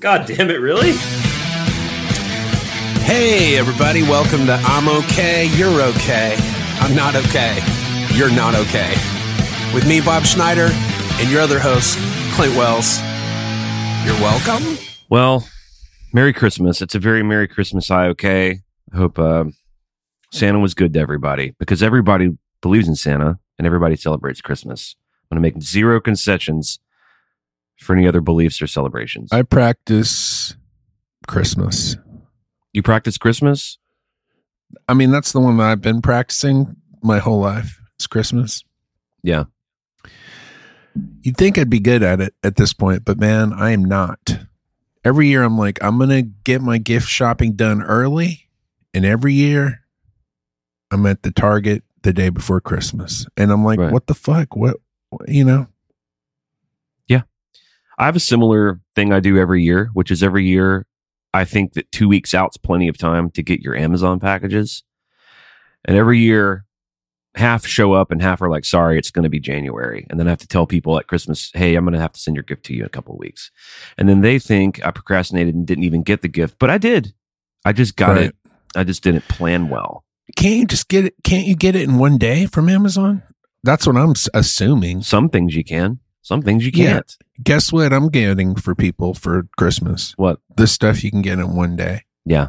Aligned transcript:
God 0.00 0.26
damn 0.26 0.48
it, 0.48 0.60
really? 0.60 0.92
Hey, 3.02 3.58
everybody, 3.58 4.02
welcome 4.02 4.46
to 4.46 4.54
I'm 4.54 4.88
Okay, 4.88 5.54
You're 5.58 5.78
Okay. 5.82 6.36
I'm 6.80 6.96
not 6.96 7.14
okay. 7.16 7.58
You're 8.14 8.34
not 8.34 8.54
okay. 8.54 8.94
With 9.74 9.86
me, 9.86 10.00
Bob 10.00 10.22
Schneider, 10.22 10.70
and 11.20 11.30
your 11.30 11.42
other 11.42 11.58
host, 11.58 11.98
Clint 12.32 12.56
Wells. 12.56 12.98
You're 14.06 14.18
welcome. 14.22 14.78
Well, 15.10 15.46
Merry 16.14 16.32
Christmas. 16.32 16.80
It's 16.80 16.94
a 16.94 16.98
very 16.98 17.22
Merry 17.22 17.46
Christmas, 17.46 17.90
I 17.90 18.06
okay. 18.06 18.60
I 18.94 18.96
hope 18.96 19.18
uh, 19.18 19.44
Santa 20.32 20.60
was 20.60 20.72
good 20.72 20.94
to 20.94 20.98
everybody 20.98 21.54
because 21.58 21.82
everybody 21.82 22.38
believes 22.62 22.88
in 22.88 22.96
Santa 22.96 23.38
and 23.58 23.66
everybody 23.66 23.96
celebrates 23.96 24.40
Christmas. 24.40 24.96
I'm 25.30 25.36
going 25.36 25.42
to 25.42 25.56
make 25.56 25.62
zero 25.62 26.00
concessions 26.00 26.78
for 27.80 27.94
any 27.96 28.06
other 28.06 28.20
beliefs 28.20 28.60
or 28.62 28.66
celebrations. 28.66 29.32
I 29.32 29.42
practice 29.42 30.54
Christmas. 31.26 31.96
you 32.72 32.82
practice 32.82 33.18
Christmas? 33.18 33.78
I 34.88 34.94
mean, 34.94 35.10
that's 35.10 35.32
the 35.32 35.40
one 35.40 35.56
that 35.56 35.64
I've 35.70 35.80
been 35.80 36.00
practicing 36.02 36.76
my 37.02 37.18
whole 37.18 37.40
life. 37.40 37.80
It's 37.96 38.06
Christmas. 38.06 38.62
Yeah. 39.22 39.44
You'd 41.22 41.36
think 41.36 41.58
I'd 41.58 41.70
be 41.70 41.80
good 41.80 42.02
at 42.02 42.20
it 42.20 42.34
at 42.42 42.56
this 42.56 42.72
point, 42.72 43.04
but 43.04 43.18
man, 43.18 43.52
I 43.52 43.70
am 43.70 43.84
not. 43.84 44.38
Every 45.04 45.28
year 45.28 45.42
I'm 45.42 45.56
like, 45.58 45.82
I'm 45.82 45.98
going 45.98 46.10
to 46.10 46.22
get 46.22 46.60
my 46.62 46.78
gift 46.78 47.08
shopping 47.08 47.52
done 47.54 47.82
early. 47.82 48.48
And 48.92 49.04
every 49.04 49.32
year 49.34 49.80
I'm 50.90 51.06
at 51.06 51.22
the 51.22 51.30
Target 51.30 51.84
the 52.02 52.12
day 52.12 52.28
before 52.28 52.60
Christmas. 52.60 53.26
And 53.36 53.50
I'm 53.52 53.64
like, 53.64 53.78
Right. 53.78 53.92
what 53.92 54.06
the 54.08 54.14
fuck? 54.14 54.56
What, 54.56 54.76
you 55.28 55.44
know? 55.44 55.68
I 58.00 58.06
have 58.06 58.16
a 58.16 58.20
similar 58.20 58.80
thing 58.94 59.12
I 59.12 59.20
do 59.20 59.36
every 59.38 59.62
year, 59.62 59.90
which 59.92 60.10
is 60.10 60.22
every 60.22 60.46
year 60.46 60.86
I 61.34 61.44
think 61.44 61.74
that 61.74 61.92
two 61.92 62.08
weeks 62.08 62.34
out's 62.34 62.56
plenty 62.56 62.88
of 62.88 62.96
time 62.96 63.30
to 63.32 63.42
get 63.42 63.60
your 63.60 63.76
Amazon 63.76 64.18
packages. 64.18 64.82
And 65.84 65.96
every 65.96 66.18
year, 66.18 66.64
half 67.36 67.66
show 67.66 67.92
up 67.92 68.10
and 68.10 68.20
half 68.22 68.40
are 68.42 68.48
like, 68.50 68.64
sorry, 68.64 68.98
it's 68.98 69.10
going 69.10 69.22
to 69.24 69.28
be 69.28 69.38
January. 69.38 70.06
And 70.10 70.18
then 70.18 70.26
I 70.26 70.30
have 70.30 70.38
to 70.40 70.48
tell 70.48 70.66
people 70.66 70.98
at 70.98 71.06
Christmas, 71.06 71.50
hey, 71.54 71.76
I'm 71.76 71.84
going 71.84 71.94
to 71.94 72.00
have 72.00 72.12
to 72.14 72.20
send 72.20 72.36
your 72.36 72.42
gift 72.42 72.64
to 72.66 72.74
you 72.74 72.80
in 72.80 72.86
a 72.86 72.90
couple 72.90 73.14
of 73.14 73.20
weeks. 73.20 73.50
And 73.98 74.08
then 74.08 74.22
they 74.22 74.38
think 74.38 74.84
I 74.84 74.90
procrastinated 74.90 75.54
and 75.54 75.66
didn't 75.66 75.84
even 75.84 76.02
get 76.02 76.22
the 76.22 76.28
gift, 76.28 76.56
but 76.58 76.70
I 76.70 76.78
did. 76.78 77.12
I 77.64 77.72
just 77.72 77.96
got 77.96 78.16
Right. 78.16 78.24
it. 78.26 78.36
I 78.74 78.84
just 78.84 79.02
didn't 79.02 79.28
plan 79.28 79.68
well. 79.68 80.04
Can't 80.36 80.56
you 80.56 80.66
just 80.66 80.88
get 80.88 81.04
it? 81.04 81.14
Can't 81.22 81.46
you 81.46 81.54
get 81.54 81.76
it 81.76 81.82
in 81.82 81.98
one 81.98 82.16
day 82.18 82.46
from 82.46 82.68
Amazon? 82.68 83.22
That's 83.62 83.86
what 83.86 83.96
I'm 83.96 84.14
assuming. 84.32 85.02
Some 85.02 85.28
things 85.28 85.54
you 85.54 85.64
can, 85.64 85.98
some 86.22 86.42
things 86.42 86.64
you 86.64 86.72
can't. 86.72 87.16
Guess 87.42 87.72
what 87.72 87.92
I'm 87.92 88.08
getting 88.08 88.54
for 88.54 88.74
people 88.74 89.14
for 89.14 89.48
Christmas? 89.56 90.12
What? 90.16 90.38
This 90.56 90.72
stuff 90.72 91.02
you 91.04 91.10
can 91.10 91.22
get 91.22 91.38
in 91.38 91.54
one 91.56 91.76
day. 91.76 92.02
Yeah. 92.24 92.48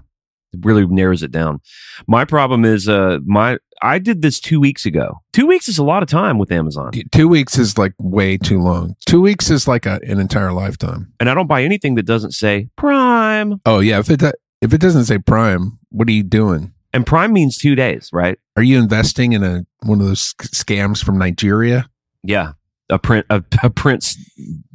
It 0.54 0.60
really 0.66 0.86
narrows 0.86 1.24
it 1.24 1.32
down. 1.32 1.62
My 2.08 2.26
problem 2.26 2.66
is 2.66 2.90
uh 2.90 3.20
my 3.26 3.58
I 3.82 3.98
did 4.00 4.22
this 4.22 4.40
2 4.42 4.60
weeks 4.60 4.86
ago. 4.86 5.22
2 5.34 5.48
weeks 5.48 5.68
is 5.70 5.78
a 5.78 5.84
lot 5.84 6.04
of 6.04 6.10
time 6.10 6.38
with 6.38 6.52
Amazon. 6.52 6.92
Two 7.12 7.28
weeks 7.30 7.58
is 7.58 7.78
like 7.78 7.94
way 8.00 8.38
too 8.38 8.60
long. 8.62 8.96
Two 9.08 9.22
weeks 9.22 9.50
is 9.50 9.68
like 9.68 9.86
a, 9.86 10.00
an 10.04 10.20
entire 10.20 10.52
lifetime. 10.52 11.14
And 11.22 11.30
I 11.30 11.34
don't 11.34 11.48
buy 11.48 11.64
anything 11.64 11.96
that 11.96 12.04
doesn't 12.04 12.32
say 12.34 12.68
Prime. 12.76 13.62
Oh 13.66 13.80
yeah, 13.80 14.00
if 14.00 14.10
it 14.10 14.20
do- 14.20 14.34
if 14.62 14.74
it 14.74 14.82
doesn't 14.82 15.06
say 15.06 15.18
Prime, 15.18 15.80
what 15.90 16.08
are 16.10 16.12
you 16.12 16.22
doing? 16.24 16.74
And 16.94 17.06
Prime 17.06 17.32
means 17.32 17.58
2 17.58 17.74
days, 17.76 18.10
right? 18.12 18.38
Are 18.58 18.62
you 18.64 18.78
investing 18.78 19.32
in 19.32 19.44
a 19.44 19.66
one 19.84 20.02
of 20.02 20.06
those 20.08 20.20
sc- 20.22 20.52
scams 20.52 21.02
from 21.04 21.18
Nigeria? 21.18 21.90
Yeah. 22.24 22.52
A 22.92 23.00
print 23.00 23.26
a, 23.30 23.44
a 23.64 23.70
prince 23.70 24.18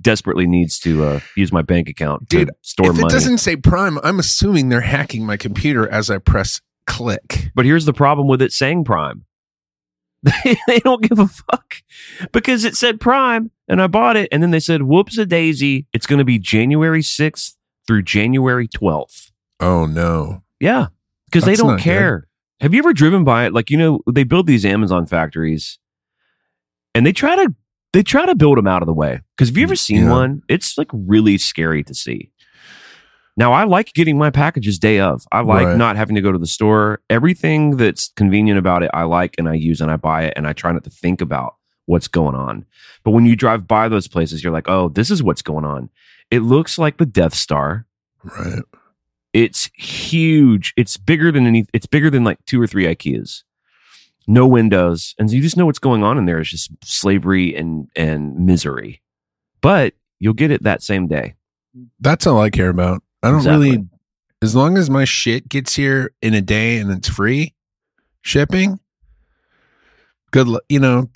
desperately 0.01 0.47
needs 0.47 0.79
to 0.81 1.05
uh, 1.05 1.21
use 1.37 1.53
my 1.53 1.63
bank 1.63 1.89
account 1.89 2.29
to 2.31 2.39
Dude, 2.39 2.51
store 2.63 2.91
if 2.91 2.99
it 2.99 3.09
doesn't 3.09 3.39
say 3.39 3.57
Prime, 3.57 3.99
I'm 4.03 4.19
assuming 4.19 4.69
they're 4.69 4.81
hacking 4.81 5.25
my 5.25 5.37
computer 5.37 5.89
as 5.89 6.11
I 6.11 6.19
press 6.19 6.61
click. 6.87 7.51
But 7.55 7.65
here's 7.65 7.85
the 7.85 7.93
problem 7.93 8.29
with 8.29 8.43
it 8.43 8.53
saying 8.53 8.85
Prime. 8.85 9.25
they 10.67 10.79
don't 10.81 11.03
give 11.03 11.19
a 11.19 11.29
fuck 11.29 11.77
because 12.33 12.65
it 12.65 12.75
said 12.75 13.01
Prime 13.01 13.51
and 13.69 13.81
I 13.81 13.87
bought 13.87 14.17
it. 14.17 14.29
And 14.33 14.43
then 14.43 14.51
they 14.51 14.61
said, 14.61 14.83
whoops 14.83 15.19
a 15.19 15.27
daisy. 15.27 15.87
It's 15.93 16.07
going 16.07 16.19
to 16.19 16.25
be 16.25 16.39
January 16.39 17.03
6th 17.03 17.55
through 17.87 18.03
January 18.03 18.67
12th. 18.67 19.31
Oh 19.61 19.87
no. 19.87 20.43
Yeah. 20.61 20.89
Because 21.27 21.45
they 21.45 21.55
don't 21.55 21.79
care. 21.79 22.29
Have 22.61 22.73
you 22.73 22.79
ever 22.79 22.93
driven 22.93 23.25
by 23.25 23.47
it? 23.47 23.53
Like, 23.53 23.71
you 23.71 23.77
know, 23.77 24.01
they 24.11 24.25
build 24.25 24.47
these 24.47 24.65
Amazon 24.65 25.07
factories 25.07 25.79
and 26.95 27.05
they 27.05 27.13
try 27.13 27.37
to. 27.37 27.55
They 27.93 28.03
try 28.03 28.27
to 28.27 28.35
build 28.35 28.59
them 28.59 28.67
out 28.67 28.83
of 28.83 28.87
the 28.87 28.93
way. 28.95 29.21
Because 29.37 29.49
have 29.49 29.57
you 29.57 29.63
ever 29.65 29.77
seen 29.77 30.05
Yeah. 30.05 30.11
one? 30.11 30.43
It's 30.49 30.77
like 30.77 30.89
really 30.93 31.39
scary 31.39 31.83
to 31.85 31.95
see. 31.95 32.31
Now, 33.39 33.53
I 33.53 33.65
like 33.65 33.93
getting 33.93 34.17
my 34.17 34.31
packages 34.31 34.79
day 34.79 34.99
of. 34.99 35.25
I 35.31 35.41
like 35.43 35.67
Right. 35.67 35.77
not 35.77 35.97
having 35.97 36.15
to 36.17 36.23
go 36.23 36.33
to 36.33 36.39
the 36.39 36.47
store. 36.47 37.01
Everything 37.11 37.77
that's 37.77 38.11
convenient 38.17 38.59
about 38.59 38.83
it, 38.83 38.91
I 38.95 39.03
like 39.03 39.35
and 39.39 39.49
I 39.49 39.55
use 39.55 39.81
and 39.81 39.91
I 39.91 39.97
buy 39.97 40.25
it 40.25 40.35
and 40.37 40.47
I 40.47 40.53
try 40.55 40.73
not 40.73 40.85
to 40.85 40.91
think 40.91 41.21
about 41.21 41.55
what's 41.85 42.09
going 42.09 42.35
on. 42.35 42.65
But 43.05 43.11
when 43.13 43.27
you 43.27 43.37
drive 43.37 43.67
by 43.69 43.89
those 43.89 44.09
places, 44.09 44.43
you're 44.43 44.53
like, 44.55 44.69
oh, 44.69 44.89
this 44.89 45.11
is 45.11 45.23
what's 45.23 45.43
going 45.43 45.65
on. 45.67 45.91
It 46.31 46.41
looks 46.41 46.79
like 46.79 46.97
the 46.97 47.07
Death 47.07 47.35
Star. 47.35 47.87
Right. 48.25 48.63
It's 49.33 49.71
huge. 49.75 50.73
It's 50.77 50.97
bigger 50.97 51.31
than 51.31 51.47
any. 51.47 51.67
It's 51.75 51.87
bigger 51.87 52.09
than 52.11 52.25
like 52.25 52.39
two 52.47 52.61
or 52.61 52.67
three 52.67 52.85
IKEAs. 52.87 53.43
No 54.27 54.47
windows, 54.47 55.15
and 55.19 55.31
you 55.31 55.41
just 55.41 55.57
know 55.57 55.67
what's 55.67 55.79
going 55.79 56.03
on 56.03 56.19
in 56.19 56.25
there. 56.27 56.39
It's 56.41 56.51
just 56.51 56.71
slavery 56.85 57.55
and 57.55 57.89
and 57.95 58.37
misery. 58.47 59.01
But 59.61 59.95
you'll 60.19 60.35
get 60.35 60.51
it 60.51 60.63
that 60.65 60.83
same 60.83 61.07
day. 61.07 61.35
That's 62.01 62.27
all 62.27 62.41
I 62.41 62.51
care 62.51 62.69
about. 62.69 63.03
I 63.23 63.29
don't 63.29 63.39
Exactly. 63.39 63.71
really 63.71 63.89
as 64.43 64.55
long 64.57 64.77
as 64.79 64.91
my 64.91 65.05
shit 65.05 65.49
gets 65.49 65.75
here 65.77 66.13
in 66.23 66.35
a 66.35 66.41
day 66.43 66.79
and 66.79 66.91
it's 66.91 67.09
free 67.09 67.55
shipping. 68.23 68.81
Good 70.33 70.49
luck, 70.49 70.63
you 70.69 70.81
know, 70.81 71.09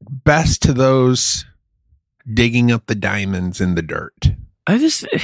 best 0.00 0.62
to 0.62 0.72
those 0.72 1.44
digging 2.32 2.70
up 2.72 2.86
the 2.86 2.94
diamonds 2.94 3.60
in 3.60 3.74
the 3.74 3.82
dirt. 3.82 4.32
I 4.66 4.78
just 4.78 5.06
eh, 5.12 5.18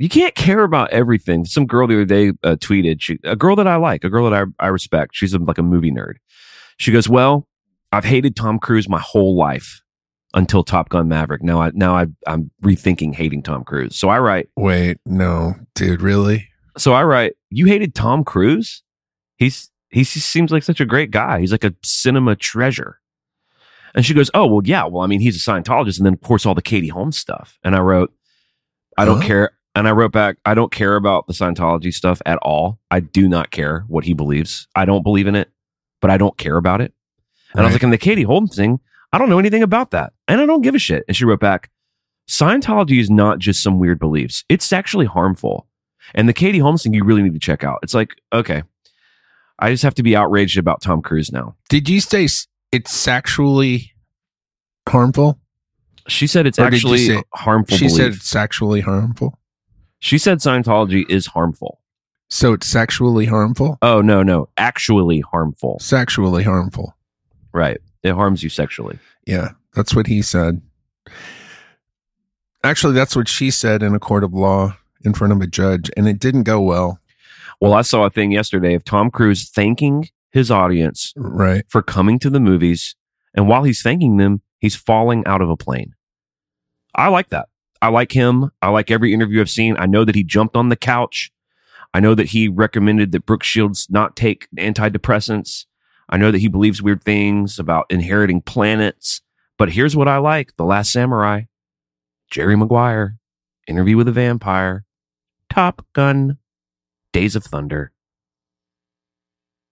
you 0.00 0.08
can't 0.08 0.34
care 0.34 0.62
about 0.62 0.90
everything. 0.92 1.44
Some 1.44 1.66
girl 1.66 1.86
the 1.86 1.94
other 1.94 2.04
day 2.06 2.30
uh, 2.42 2.56
tweeted, 2.56 3.02
she, 3.02 3.18
a 3.22 3.36
girl 3.36 3.54
that 3.56 3.66
I 3.66 3.76
like, 3.76 4.02
a 4.02 4.08
girl 4.08 4.28
that 4.30 4.32
I, 4.32 4.64
I 4.64 4.68
respect. 4.68 5.14
She's 5.14 5.34
a, 5.34 5.38
like 5.38 5.58
a 5.58 5.62
movie 5.62 5.92
nerd. 5.92 6.14
She 6.78 6.90
goes, 6.90 7.06
"Well, 7.06 7.46
I've 7.92 8.06
hated 8.06 8.34
Tom 8.34 8.58
Cruise 8.58 8.88
my 8.88 8.98
whole 8.98 9.36
life 9.36 9.82
until 10.32 10.64
Top 10.64 10.88
Gun 10.88 11.06
Maverick. 11.08 11.42
Now 11.42 11.60
I 11.60 11.70
now 11.74 11.94
I, 11.94 12.06
I'm 12.26 12.50
rethinking 12.64 13.14
hating 13.14 13.42
Tom 13.42 13.62
Cruise." 13.62 13.94
So 13.94 14.08
I 14.08 14.18
write, 14.20 14.48
Wait, 14.56 14.96
no, 15.04 15.54
dude, 15.74 16.00
really? 16.00 16.48
so 16.78 16.94
I 16.94 17.04
write, 17.04 17.34
"You 17.50 17.66
hated 17.66 17.94
Tom 17.94 18.24
Cruise? 18.24 18.82
He's 19.36 19.70
he 19.90 20.02
seems 20.02 20.50
like 20.50 20.62
such 20.62 20.80
a 20.80 20.86
great 20.86 21.10
guy. 21.10 21.40
He's 21.40 21.52
like 21.52 21.64
a 21.64 21.74
cinema 21.84 22.36
treasure." 22.36 23.00
And 23.94 24.06
she 24.06 24.14
goes, 24.14 24.30
"Oh 24.32 24.46
well, 24.46 24.62
yeah. 24.64 24.86
Well, 24.86 25.02
I 25.02 25.06
mean, 25.08 25.20
he's 25.20 25.36
a 25.36 25.50
Scientologist, 25.50 25.98
and 25.98 26.06
then 26.06 26.14
of 26.14 26.22
course 26.22 26.46
all 26.46 26.54
the 26.54 26.62
Katie 26.62 26.88
Holmes 26.88 27.18
stuff." 27.18 27.58
And 27.62 27.76
I 27.76 27.80
wrote, 27.80 28.14
"I 28.96 29.04
don't 29.04 29.20
care." 29.20 29.50
And 29.74 29.86
I 29.86 29.92
wrote 29.92 30.12
back, 30.12 30.36
"I 30.44 30.54
don't 30.54 30.72
care 30.72 30.96
about 30.96 31.26
the 31.26 31.32
Scientology 31.32 31.92
stuff 31.94 32.20
at 32.26 32.38
all. 32.38 32.78
I 32.90 33.00
do 33.00 33.28
not 33.28 33.50
care 33.50 33.84
what 33.88 34.04
he 34.04 34.14
believes. 34.14 34.66
I 34.74 34.84
don't 34.84 35.02
believe 35.02 35.26
in 35.26 35.34
it, 35.36 35.50
but 36.00 36.10
I 36.10 36.16
don't 36.16 36.36
care 36.36 36.56
about 36.56 36.80
it." 36.80 36.92
And 37.52 37.60
I 37.62 37.64
was 37.64 37.72
like, 37.74 37.82
"And 37.82 37.92
the 37.92 37.98
Katie 37.98 38.22
Holmes 38.24 38.54
thing, 38.56 38.80
I 39.12 39.18
don't 39.18 39.28
know 39.30 39.38
anything 39.38 39.62
about 39.62 39.90
that, 39.92 40.12
and 40.28 40.40
I 40.40 40.46
don't 40.46 40.62
give 40.62 40.74
a 40.74 40.78
shit." 40.78 41.04
And 41.08 41.16
she 41.16 41.24
wrote 41.24 41.40
back, 41.40 41.70
"Scientology 42.28 43.00
is 43.00 43.10
not 43.10 43.38
just 43.38 43.62
some 43.62 43.78
weird 43.78 43.98
beliefs; 44.00 44.44
it's 44.48 44.72
actually 44.72 45.06
harmful." 45.06 45.66
And 46.14 46.28
the 46.28 46.32
Katie 46.32 46.58
Holmes 46.58 46.82
thing, 46.82 46.94
you 46.94 47.04
really 47.04 47.22
need 47.22 47.34
to 47.34 47.38
check 47.40 47.62
out. 47.62 47.78
It's 47.82 47.94
like, 47.94 48.16
okay, 48.32 48.62
I 49.60 49.70
just 49.70 49.82
have 49.84 49.94
to 49.96 50.02
be 50.02 50.16
outraged 50.16 50.58
about 50.58 50.80
Tom 50.82 51.02
Cruise 51.02 51.30
now. 51.30 51.54
Did 51.68 51.88
you 51.88 52.00
say 52.00 52.26
it's 52.72 52.92
sexually 52.92 53.92
harmful? 54.88 55.38
She 56.08 56.26
said 56.26 56.46
it's 56.46 56.58
Or 56.58 56.64
actually 56.64 57.06
say- 57.06 57.22
harmful. 57.34 57.76
she 57.76 57.84
belief. 57.86 57.96
said 57.96 58.12
it's 58.14 58.28
sexually 58.28 58.80
harmful. 58.80 59.38
She 60.00 60.18
said 60.18 60.38
Scientology 60.38 61.08
is 61.08 61.26
harmful. 61.26 61.80
So 62.28 62.52
it's 62.52 62.66
sexually 62.66 63.26
harmful? 63.26 63.78
Oh 63.82 64.00
no, 64.00 64.22
no, 64.22 64.48
actually 64.56 65.20
harmful. 65.20 65.78
Sexually 65.80 66.44
harmful. 66.44 66.96
Right, 67.52 67.78
it 68.02 68.12
harms 68.12 68.42
you 68.42 68.48
sexually. 68.48 68.98
Yeah, 69.26 69.50
that's 69.74 69.94
what 69.94 70.06
he 70.06 70.22
said. 70.22 70.60
Actually, 72.62 72.94
that's 72.94 73.16
what 73.16 73.28
she 73.28 73.50
said 73.50 73.82
in 73.82 73.94
a 73.94 73.98
court 73.98 74.22
of 74.22 74.32
law 74.34 74.76
in 75.02 75.14
front 75.14 75.32
of 75.32 75.40
a 75.40 75.46
judge, 75.46 75.90
and 75.96 76.06
it 76.08 76.18
didn't 76.18 76.42
go 76.42 76.60
well. 76.60 77.00
Well, 77.60 77.72
I 77.74 77.82
saw 77.82 78.04
a 78.04 78.10
thing 78.10 78.30
yesterday 78.32 78.74
of 78.74 78.84
Tom 78.84 79.10
Cruise 79.10 79.48
thanking 79.48 80.08
his 80.30 80.50
audience 80.50 81.12
Right. 81.16 81.64
for 81.68 81.82
coming 81.82 82.18
to 82.20 82.30
the 82.30 82.40
movies, 82.40 82.94
and 83.34 83.48
while 83.48 83.64
he's 83.64 83.82
thanking 83.82 84.18
them, 84.18 84.42
he's 84.58 84.76
falling 84.76 85.26
out 85.26 85.40
of 85.42 85.50
a 85.50 85.56
plane. 85.56 85.94
I 86.94 87.08
like 87.08 87.28
that. 87.30 87.48
I 87.82 87.88
like 87.88 88.12
him. 88.12 88.50
I 88.60 88.68
like 88.68 88.90
every 88.90 89.14
interview 89.14 89.40
I've 89.40 89.50
seen. 89.50 89.76
I 89.78 89.86
know 89.86 90.04
that 90.04 90.14
he 90.14 90.22
jumped 90.22 90.56
on 90.56 90.68
the 90.68 90.76
couch. 90.76 91.32
I 91.94 92.00
know 92.00 92.14
that 92.14 92.28
he 92.28 92.48
recommended 92.48 93.12
that 93.12 93.26
Brooke 93.26 93.42
Shields 93.42 93.88
not 93.90 94.16
take 94.16 94.48
antidepressants. 94.56 95.66
I 96.08 96.16
know 96.18 96.30
that 96.30 96.38
he 96.38 96.48
believes 96.48 96.82
weird 96.82 97.02
things 97.02 97.58
about 97.58 97.86
inheriting 97.90 98.42
planets. 98.42 99.22
But 99.56 99.72
here's 99.72 99.96
what 99.96 100.08
I 100.08 100.18
like 100.18 100.56
The 100.56 100.64
Last 100.64 100.92
Samurai, 100.92 101.42
Jerry 102.30 102.56
Maguire 102.56 103.18
Interview 103.66 103.96
with 103.96 104.08
a 104.08 104.12
Vampire, 104.12 104.84
Top 105.48 105.86
Gun, 105.92 106.38
Days 107.12 107.36
of 107.36 107.44
Thunder, 107.44 107.92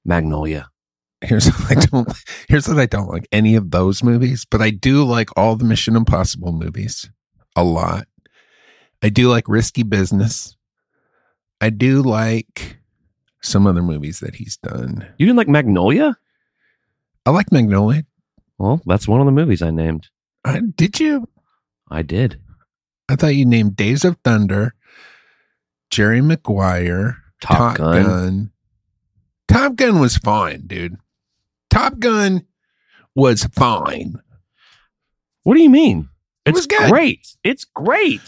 Magnolia. 0.04 0.70
Here's 1.20 1.49
what 1.49 1.76
I 1.76 1.81
don't. 1.81 2.12
Here's 2.49 2.69
what 2.69 2.78
I 2.78 2.87
don't 2.87 3.08
like 3.08 3.26
any 3.32 3.56
of 3.56 3.72
those 3.72 4.04
movies, 4.04 4.46
but 4.49 4.62
I 4.62 4.70
do 4.70 5.04
like 5.04 5.31
all 5.37 5.56
the 5.56 5.64
Mission 5.64 5.96
Impossible 5.96 6.52
movies 6.52 7.11
a 7.58 7.64
lot. 7.64 8.06
I 9.02 9.08
do 9.08 9.28
like 9.28 9.49
Risky 9.49 9.82
Business. 9.82 10.56
I 11.60 11.70
do 11.70 12.02
like 12.02 12.78
some 13.43 13.66
other 13.66 13.82
movies 13.82 14.20
that 14.20 14.37
he's 14.37 14.56
done. 14.56 15.06
You 15.19 15.26
didn't 15.26 15.38
like 15.38 15.49
Magnolia? 15.49 16.16
I 17.26 17.31
like 17.31 17.50
Magnolia. 17.50 18.05
Well, 18.58 18.81
that's 18.87 19.08
one 19.08 19.20
of 19.20 19.26
the 19.26 19.32
movies 19.32 19.60
I 19.60 19.70
named. 19.70 20.08
I, 20.44 20.60
did 20.60 21.00
you? 21.00 21.28
I 21.90 22.02
did. 22.02 22.40
I 23.08 23.16
thought 23.16 23.34
you 23.34 23.44
named 23.44 23.75
Days 23.76 24.04
of 24.04 24.19
Thunder, 24.22 24.75
Jerry 25.90 26.20
Maguire, 26.20 27.16
Top, 27.40 27.76
Gun. 27.76 28.52
Top 29.49 29.75
Gun 29.75 29.99
was 29.99 30.16
fine, 30.16 30.66
dude. 30.66 30.96
Top 31.70 31.99
Gun 31.99 32.46
was 33.14 33.44
fine. 33.44 34.20
What 35.43 35.54
do 35.54 35.62
you 35.62 35.70
mean? 35.70 36.08
It 36.48 36.50
It's 36.50 36.58
was 36.58 36.66
good. 36.66 36.90
great. 36.90 37.26
It's 37.44 37.64
great. 37.64 38.20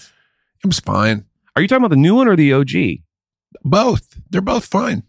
It 0.63 0.67
was 0.67 0.81
fine. 0.81 1.25
Are 1.57 1.63
you 1.63 1.69
talking 1.69 1.83
about 1.85 1.91
the 1.91 1.97
new 1.97 2.15
one 2.15 2.29
or 2.29 2.37
the 2.37 2.53
OG? 2.53 3.03
Both. 3.65 4.21
They're 4.31 4.41
both 4.41 4.67
fine. 4.67 5.03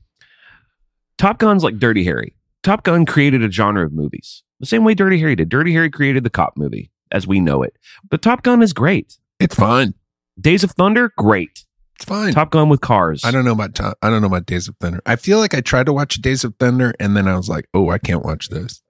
Top 1.18 1.38
Gun's 1.38 1.64
like 1.64 1.78
Dirty 1.80 2.04
Harry. 2.04 2.36
Top 2.64 2.84
Gun 2.84 3.06
created 3.06 3.44
a 3.44 3.52
genre 3.52 3.86
of 3.86 3.94
movies. 3.94 4.44
The 4.60 4.66
same 4.66 4.84
way 4.84 4.94
Dirty 4.94 5.20
Harry 5.20 5.36
did. 5.36 5.50
Dirty 5.50 5.74
Harry 5.74 5.90
created 5.90 6.24
the 6.24 6.30
cop 6.30 6.58
movie 6.58 6.92
as 7.12 7.28
we 7.28 7.40
know 7.40 7.64
it. 7.64 7.76
But 8.10 8.22
Top 8.22 8.44
Gun 8.44 8.62
is 8.62 8.74
great. 8.74 9.18
It's 9.40 9.56
fine. 9.56 9.94
Days 10.40 10.64
of 10.64 10.72
Thunder, 10.72 11.12
great. 11.18 11.66
It's 11.96 12.06
fine. 12.06 12.34
Top 12.34 12.52
Gun 12.52 12.70
with 12.70 12.82
cars. 12.82 13.24
I 13.26 13.32
don't 13.32 13.46
know 13.46 13.52
about 13.52 13.76
Top, 13.76 13.98
I 14.02 14.10
don't 14.10 14.22
know 14.22 14.28
about 14.28 14.46
Days 14.46 14.68
of 14.68 14.76
Thunder. 14.80 15.02
I 15.06 15.16
feel 15.16 15.38
like 15.40 15.54
I 15.54 15.62
tried 15.62 15.86
to 15.88 15.94
watch 15.94 16.16
Days 16.22 16.44
of 16.44 16.56
Thunder 16.60 16.94
and 17.00 17.16
then 17.16 17.28
I 17.28 17.36
was 17.36 17.50
like, 17.50 17.68
oh, 17.74 17.90
I 17.90 17.98
can't 17.98 18.24
watch 18.24 18.50
this. 18.50 18.82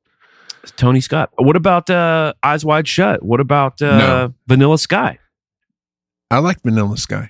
Tony 0.76 1.02
Scott. 1.02 1.32
What 1.38 1.56
about 1.56 1.90
uh, 1.90 2.34
Eyes 2.44 2.64
Wide 2.64 2.88
Shut? 2.88 3.24
What 3.24 3.40
about 3.40 3.82
uh, 3.82 3.98
No. 3.98 4.34
Vanilla 4.48 4.78
Sky? 4.78 5.20
I 6.30 6.40
like 6.40 6.62
Vanilla 6.62 6.98
Sky. 6.98 7.30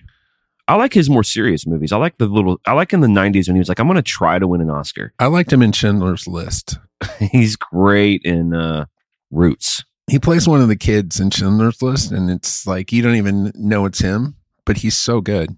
I 0.68 0.76
like 0.76 0.94
his 0.94 1.10
more 1.10 1.24
serious 1.24 1.66
movies. 1.66 1.92
I 1.92 1.98
like 1.98 2.18
the 2.18 2.28
little. 2.28 2.60
I 2.66 2.74
like 2.74 2.94
in 2.94 3.02
the 3.02 3.08
'90s 3.08 3.48
when 3.48 3.56
he 3.56 3.60
was 3.60 3.68
like, 3.68 3.80
"I'm 3.80 3.88
going 3.88 3.96
to 3.96 4.02
try 4.02 4.40
to 4.40 4.48
win 4.48 4.62
an 4.62 4.70
Oscar." 4.70 5.14
I 5.20 5.26
liked 5.26 5.52
him 5.52 5.62
in 5.62 5.72
Schindler's 5.72 6.28
List. 6.28 6.78
He's 7.20 7.56
great 7.56 8.22
in 8.24 8.54
uh, 8.54 8.86
Roots. 9.32 9.84
He 10.08 10.20
plays 10.20 10.48
one 10.48 10.62
of 10.62 10.68
the 10.68 10.76
kids 10.76 11.20
in 11.20 11.30
Schindler's 11.30 11.82
List, 11.82 12.12
and 12.12 12.30
it's 12.30 12.68
like 12.68 12.92
you 12.92 13.02
don't 13.02 13.16
even 13.16 13.52
know 13.56 13.86
it's 13.86 14.00
him, 14.00 14.36
but 14.66 14.78
he's 14.78 14.98
so 14.98 15.20
good. 15.22 15.56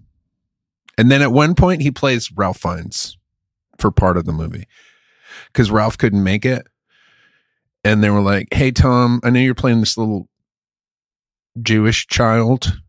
And 0.96 1.10
then 1.10 1.22
at 1.22 1.32
one 1.32 1.54
point, 1.54 1.82
he 1.82 1.90
plays 1.90 2.30
Ralph 2.32 2.58
Fiennes 2.58 3.18
for 3.78 3.90
part 3.90 4.16
of 4.16 4.24
the 4.24 4.32
movie 4.32 4.66
because 5.52 5.70
Ralph 5.70 5.98
couldn't 5.98 6.22
make 6.22 6.44
it. 6.44 6.66
And 7.84 8.02
they 8.02 8.10
were 8.10 8.20
like, 8.22 8.48
Hey, 8.52 8.70
Tom, 8.70 9.20
I 9.22 9.30
know 9.30 9.40
you're 9.40 9.54
playing 9.54 9.80
this 9.80 9.96
little 9.98 10.28
Jewish 11.60 12.06
child, 12.06 12.80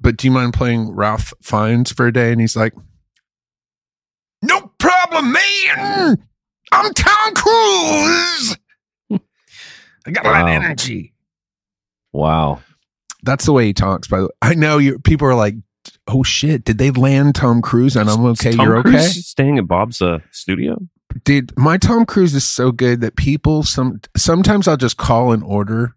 but 0.00 0.16
do 0.16 0.26
you 0.26 0.32
mind 0.32 0.54
playing 0.54 0.90
Ralph 0.92 1.32
Fiennes 1.42 1.92
for 1.92 2.06
a 2.06 2.12
day? 2.12 2.32
And 2.32 2.40
he's 2.40 2.56
like, 2.56 2.72
No 4.42 4.72
problem, 4.78 5.32
man. 5.32 6.26
I'm 6.72 6.92
Tom 6.94 7.34
Cruise. 7.34 8.56
I 10.06 10.10
got 10.12 10.24
a 10.24 10.30
lot 10.30 10.42
of 10.42 10.48
energy 10.48 11.12
Wow. 12.12 12.60
that's 13.22 13.44
the 13.44 13.52
way 13.52 13.66
he 13.66 13.72
talks. 13.72 14.08
By 14.08 14.18
the 14.20 14.24
way, 14.24 14.30
I 14.40 14.54
know 14.54 14.78
you. 14.78 14.98
People 14.98 15.28
are 15.28 15.34
like, 15.34 15.54
"Oh 16.08 16.22
shit, 16.22 16.64
did 16.64 16.78
they 16.78 16.90
land 16.90 17.34
Tom 17.34 17.60
Cruise?" 17.60 17.96
And 17.96 18.08
I'm 18.08 18.24
okay. 18.26 18.52
Tom 18.52 18.66
You're 18.66 18.82
Cruise 18.82 18.94
okay, 18.94 19.04
Staying 19.06 19.58
at 19.58 19.68
Bob's 19.68 20.00
uh, 20.00 20.18
studio. 20.32 20.78
Dude. 21.24 21.56
My 21.56 21.76
Tom 21.78 22.04
Cruise 22.06 22.34
is 22.34 22.46
so 22.46 22.72
good 22.72 23.00
that 23.00 23.16
people 23.16 23.62
some 23.62 24.00
sometimes 24.16 24.68
I'll 24.68 24.76
just 24.76 24.96
call 24.96 25.32
and 25.32 25.42
order 25.42 25.94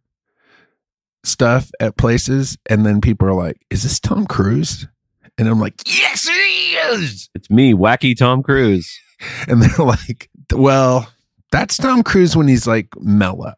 stuff 1.24 1.72
at 1.80 1.98
places, 1.98 2.58
and 2.70 2.86
then 2.86 3.02
people 3.02 3.28
are 3.28 3.34
like, 3.34 3.58
"Is 3.70 3.84
this 3.84 4.00
Tom 4.00 4.26
Cruise?" 4.26 4.88
And 5.38 5.48
I'm 5.48 5.60
like, 5.60 5.76
"Yes, 5.86 6.28
it 6.30 6.94
is." 6.94 7.30
It's 7.34 7.50
me, 7.50 7.74
wacky 7.74 8.18
Tom 8.18 8.44
Cruise. 8.44 9.00
And 9.48 9.62
they're 9.62 9.86
like, 9.86 10.30
"Well, 10.52 11.08
that's 11.50 11.78
Tom 11.78 12.04
Cruise 12.04 12.36
when 12.36 12.50
he's 12.50 12.68
like 12.68 12.90
mellow. 13.00 13.54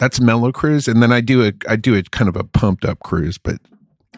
That's 0.00 0.18
mellow 0.18 0.50
Cruise." 0.50 0.88
And 0.88 1.00
then 1.00 1.12
I 1.12 1.20
do 1.20 1.46
a 1.46 1.52
I 1.68 1.76
do 1.76 1.94
a 1.94 2.02
kind 2.02 2.28
of 2.28 2.34
a 2.34 2.42
pumped 2.42 2.84
up 2.84 2.98
Cruise, 2.98 3.38
but 3.38 3.60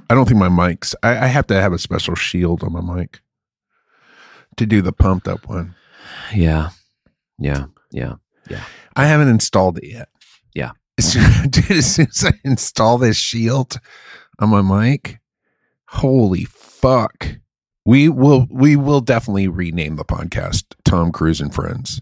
I 0.09 0.15
don't 0.15 0.27
think 0.27 0.39
my 0.39 0.49
mics. 0.49 0.95
I, 1.03 1.11
I 1.11 1.27
have 1.27 1.47
to 1.49 1.61
have 1.61 1.75
a 1.75 1.79
special 1.79 2.15
shield 2.15 2.63
on 2.63 2.73
my 2.73 2.81
mic 2.81 3.21
to 4.57 4.65
do 4.65 4.81
the 4.81 4.93
pumped 4.93 5.29
up 5.29 5.49
one. 5.49 5.75
Yeah, 6.35 6.71
yeah, 7.39 7.67
yeah. 7.93 8.15
Yeah. 8.49 8.65
I 8.95 9.07
haven't 9.07 9.29
installed 9.29 9.79
it 9.79 9.89
yet. 9.89 10.09
Yeah. 10.55 10.73
As 10.99 11.13
soon, 11.13 11.51
dude, 11.51 11.71
as 11.73 11.95
soon 11.95 12.07
as 12.07 12.25
I 12.25 12.33
install 12.43 12.97
this 12.97 13.19
shield 13.19 13.79
on 14.39 14.49
my 14.49 14.63
mic, 14.63 15.19
holy 15.89 16.45
fuck. 16.45 17.37
We 17.85 18.09
will 18.09 18.47
we 18.51 18.77
will 18.77 19.03
definitely 19.03 19.47
rename 19.47 19.97
the 19.97 20.07
podcast 20.07 20.65
Tom 20.87 21.13
Cruise 21.13 21.41
and 21.41 21.55
Friends. 21.55 22.01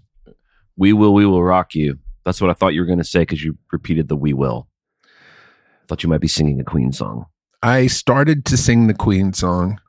We 0.76 0.92
will, 0.92 1.12
we 1.12 1.26
will 1.26 1.42
rock 1.42 1.74
you. 1.74 1.98
That's 2.24 2.40
what 2.40 2.50
I 2.50 2.52
thought 2.52 2.72
you 2.72 2.82
were 2.82 2.86
going 2.86 2.98
to 2.98 3.04
say 3.04 3.22
because 3.22 3.42
you 3.42 3.58
repeated 3.72 4.06
the 4.06 4.14
"We 4.16 4.32
will." 4.32 4.68
I 5.04 5.86
Thought 5.88 6.04
you 6.04 6.08
might 6.08 6.20
be 6.20 6.28
singing 6.28 6.60
a 6.60 6.64
Queen 6.64 6.92
song. 6.92 7.26
I 7.64 7.88
started 7.88 8.44
to 8.44 8.56
sing 8.56 8.86
the 8.86 8.94
Queen 8.94 9.32
song 9.32 9.80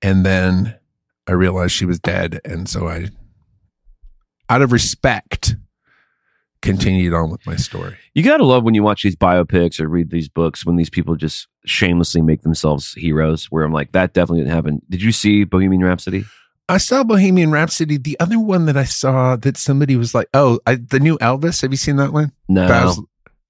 and 0.00 0.24
then 0.24 0.78
I 1.26 1.32
realized 1.32 1.72
she 1.72 1.84
was 1.84 1.98
dead. 1.98 2.40
And 2.44 2.68
so 2.68 2.88
I, 2.88 3.08
out 4.48 4.62
of 4.62 4.72
respect, 4.72 5.56
continued 6.62 7.14
on 7.14 7.30
with 7.30 7.46
my 7.46 7.56
story. 7.56 7.96
You 8.14 8.22
gotta 8.22 8.44
love 8.44 8.64
when 8.64 8.74
you 8.74 8.82
watch 8.82 9.02
these 9.02 9.16
biopics 9.16 9.80
or 9.80 9.88
read 9.88 10.10
these 10.10 10.28
books 10.28 10.64
when 10.66 10.76
these 10.76 10.90
people 10.90 11.14
just 11.16 11.48
shamelessly 11.64 12.22
make 12.22 12.42
themselves 12.42 12.92
heroes. 12.94 13.46
Where 13.46 13.64
I'm 13.64 13.72
like, 13.72 13.92
that 13.92 14.12
definitely 14.14 14.40
didn't 14.40 14.54
happen. 14.54 14.82
Did 14.88 15.02
you 15.02 15.12
see 15.12 15.44
Bohemian 15.44 15.82
Rhapsody? 15.84 16.24
I 16.68 16.78
saw 16.78 17.04
Bohemian 17.04 17.52
Rhapsody. 17.52 17.96
The 17.96 18.18
other 18.18 18.40
one 18.40 18.66
that 18.66 18.76
I 18.76 18.84
saw 18.84 19.36
that 19.36 19.56
somebody 19.56 19.94
was 19.96 20.14
like, 20.14 20.28
oh, 20.34 20.58
I, 20.66 20.74
the 20.76 20.98
new 20.98 21.16
Elvis. 21.18 21.62
Have 21.62 21.70
you 21.72 21.76
seen 21.76 21.96
that 21.96 22.12
one? 22.12 22.32
No. 22.48 22.66
That 22.66 22.84
was- 22.86 23.00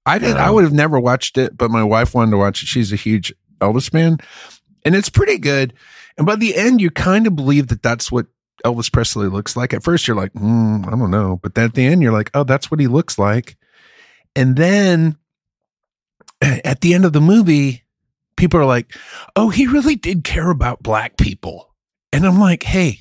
I 0.05 0.19
did. 0.19 0.37
I 0.37 0.49
would 0.49 0.63
have 0.63 0.71
never 0.71 0.99
watched 1.01 1.37
it, 1.37 1.57
but 1.57 1.69
my 1.69 1.83
wife 1.83 2.13
wanted 2.13 2.31
to 2.31 2.37
watch 2.37 2.63
it. 2.63 2.67
She's 2.67 2.93
a 2.93 2.95
huge 2.95 3.33
Elvis 3.59 3.91
fan, 3.91 4.19
and 4.85 4.95
it's 4.95 5.09
pretty 5.09 5.37
good. 5.37 5.73
And 6.17 6.25
by 6.25 6.37
the 6.37 6.55
end, 6.55 6.79
you 6.79 6.89
kind 6.91 7.27
of 7.27 7.35
believe 7.35 7.67
that 7.67 7.83
that's 7.83 8.09
what 8.09 8.27
Elvis 8.65 8.91
Presley 8.91 9.27
looks 9.27 9.55
like. 9.55 9.73
At 9.73 9.83
first, 9.83 10.07
you're 10.07 10.17
like, 10.17 10.33
mm, 10.33 10.85
I 10.85 10.91
don't 10.91 11.11
know, 11.11 11.39
but 11.41 11.55
then 11.55 11.65
at 11.65 11.73
the 11.73 11.85
end, 11.85 12.01
you're 12.01 12.13
like, 12.13 12.31
oh, 12.33 12.43
that's 12.43 12.71
what 12.71 12.79
he 12.79 12.87
looks 12.87 13.17
like. 13.17 13.57
And 14.35 14.55
then 14.55 15.17
at 16.41 16.81
the 16.81 16.93
end 16.93 17.05
of 17.05 17.13
the 17.13 17.21
movie, 17.21 17.83
people 18.35 18.59
are 18.59 18.65
like, 18.65 18.95
oh, 19.35 19.49
he 19.49 19.67
really 19.67 19.95
did 19.95 20.23
care 20.23 20.49
about 20.49 20.83
black 20.83 21.17
people, 21.17 21.73
and 22.13 22.25
I'm 22.25 22.39
like, 22.39 22.63
hey, 22.63 22.99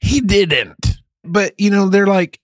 he 0.00 0.20
didn't. 0.20 0.96
But 1.24 1.54
you 1.58 1.70
know, 1.70 1.88
they're 1.88 2.06
like, 2.06 2.40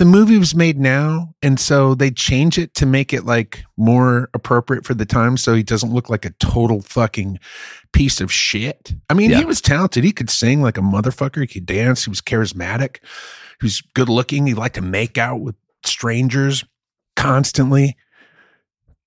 the 0.00 0.06
movie 0.06 0.38
was 0.38 0.54
made 0.54 0.78
now 0.78 1.34
and 1.42 1.60
so 1.60 1.94
they 1.94 2.10
change 2.10 2.56
it 2.56 2.72
to 2.72 2.86
make 2.86 3.12
it 3.12 3.26
like 3.26 3.64
more 3.76 4.30
appropriate 4.32 4.82
for 4.86 4.94
the 4.94 5.04
time 5.04 5.36
so 5.36 5.52
he 5.52 5.62
doesn't 5.62 5.92
look 5.92 6.08
like 6.08 6.24
a 6.24 6.30
total 6.40 6.80
fucking 6.80 7.38
piece 7.92 8.18
of 8.18 8.32
shit. 8.32 8.94
I 9.10 9.14
mean 9.14 9.28
Yeah. 9.28 9.40
he 9.40 9.44
was 9.44 9.60
talented. 9.60 10.02
He 10.02 10.12
could 10.12 10.30
sing 10.30 10.62
like 10.62 10.78
a 10.78 10.80
motherfucker. 10.80 11.42
He 11.42 11.46
could 11.46 11.66
dance. 11.66 12.04
He 12.06 12.10
was 12.10 12.22
charismatic. 12.22 13.00
He 13.60 13.66
was 13.66 13.82
good 13.92 14.08
looking. 14.08 14.46
He 14.46 14.54
liked 14.54 14.76
to 14.76 14.80
make 14.80 15.18
out 15.18 15.42
with 15.42 15.54
strangers 15.84 16.64
constantly. 17.14 17.94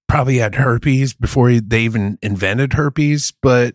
Probably 0.07 0.37
had 0.37 0.53
herpes 0.53 1.15
before 1.15 1.49
he, 1.49 1.59
they 1.59 1.81
even 1.81 2.19
invented 2.21 2.73
herpes 2.73 3.33
but 3.41 3.73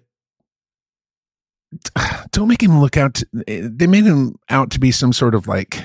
don't 2.31 2.47
make 2.47 2.63
him 2.63 2.81
look 2.81 2.97
out 2.97 3.15
to, 3.15 3.27
eh, 3.49 3.63
they 3.65 3.89
made 3.89 4.05
him 4.05 4.37
out 4.51 4.71
to 4.71 4.79
be 4.79 4.93
some 4.93 5.13
sort 5.13 5.35
of 5.35 5.49
like 5.49 5.83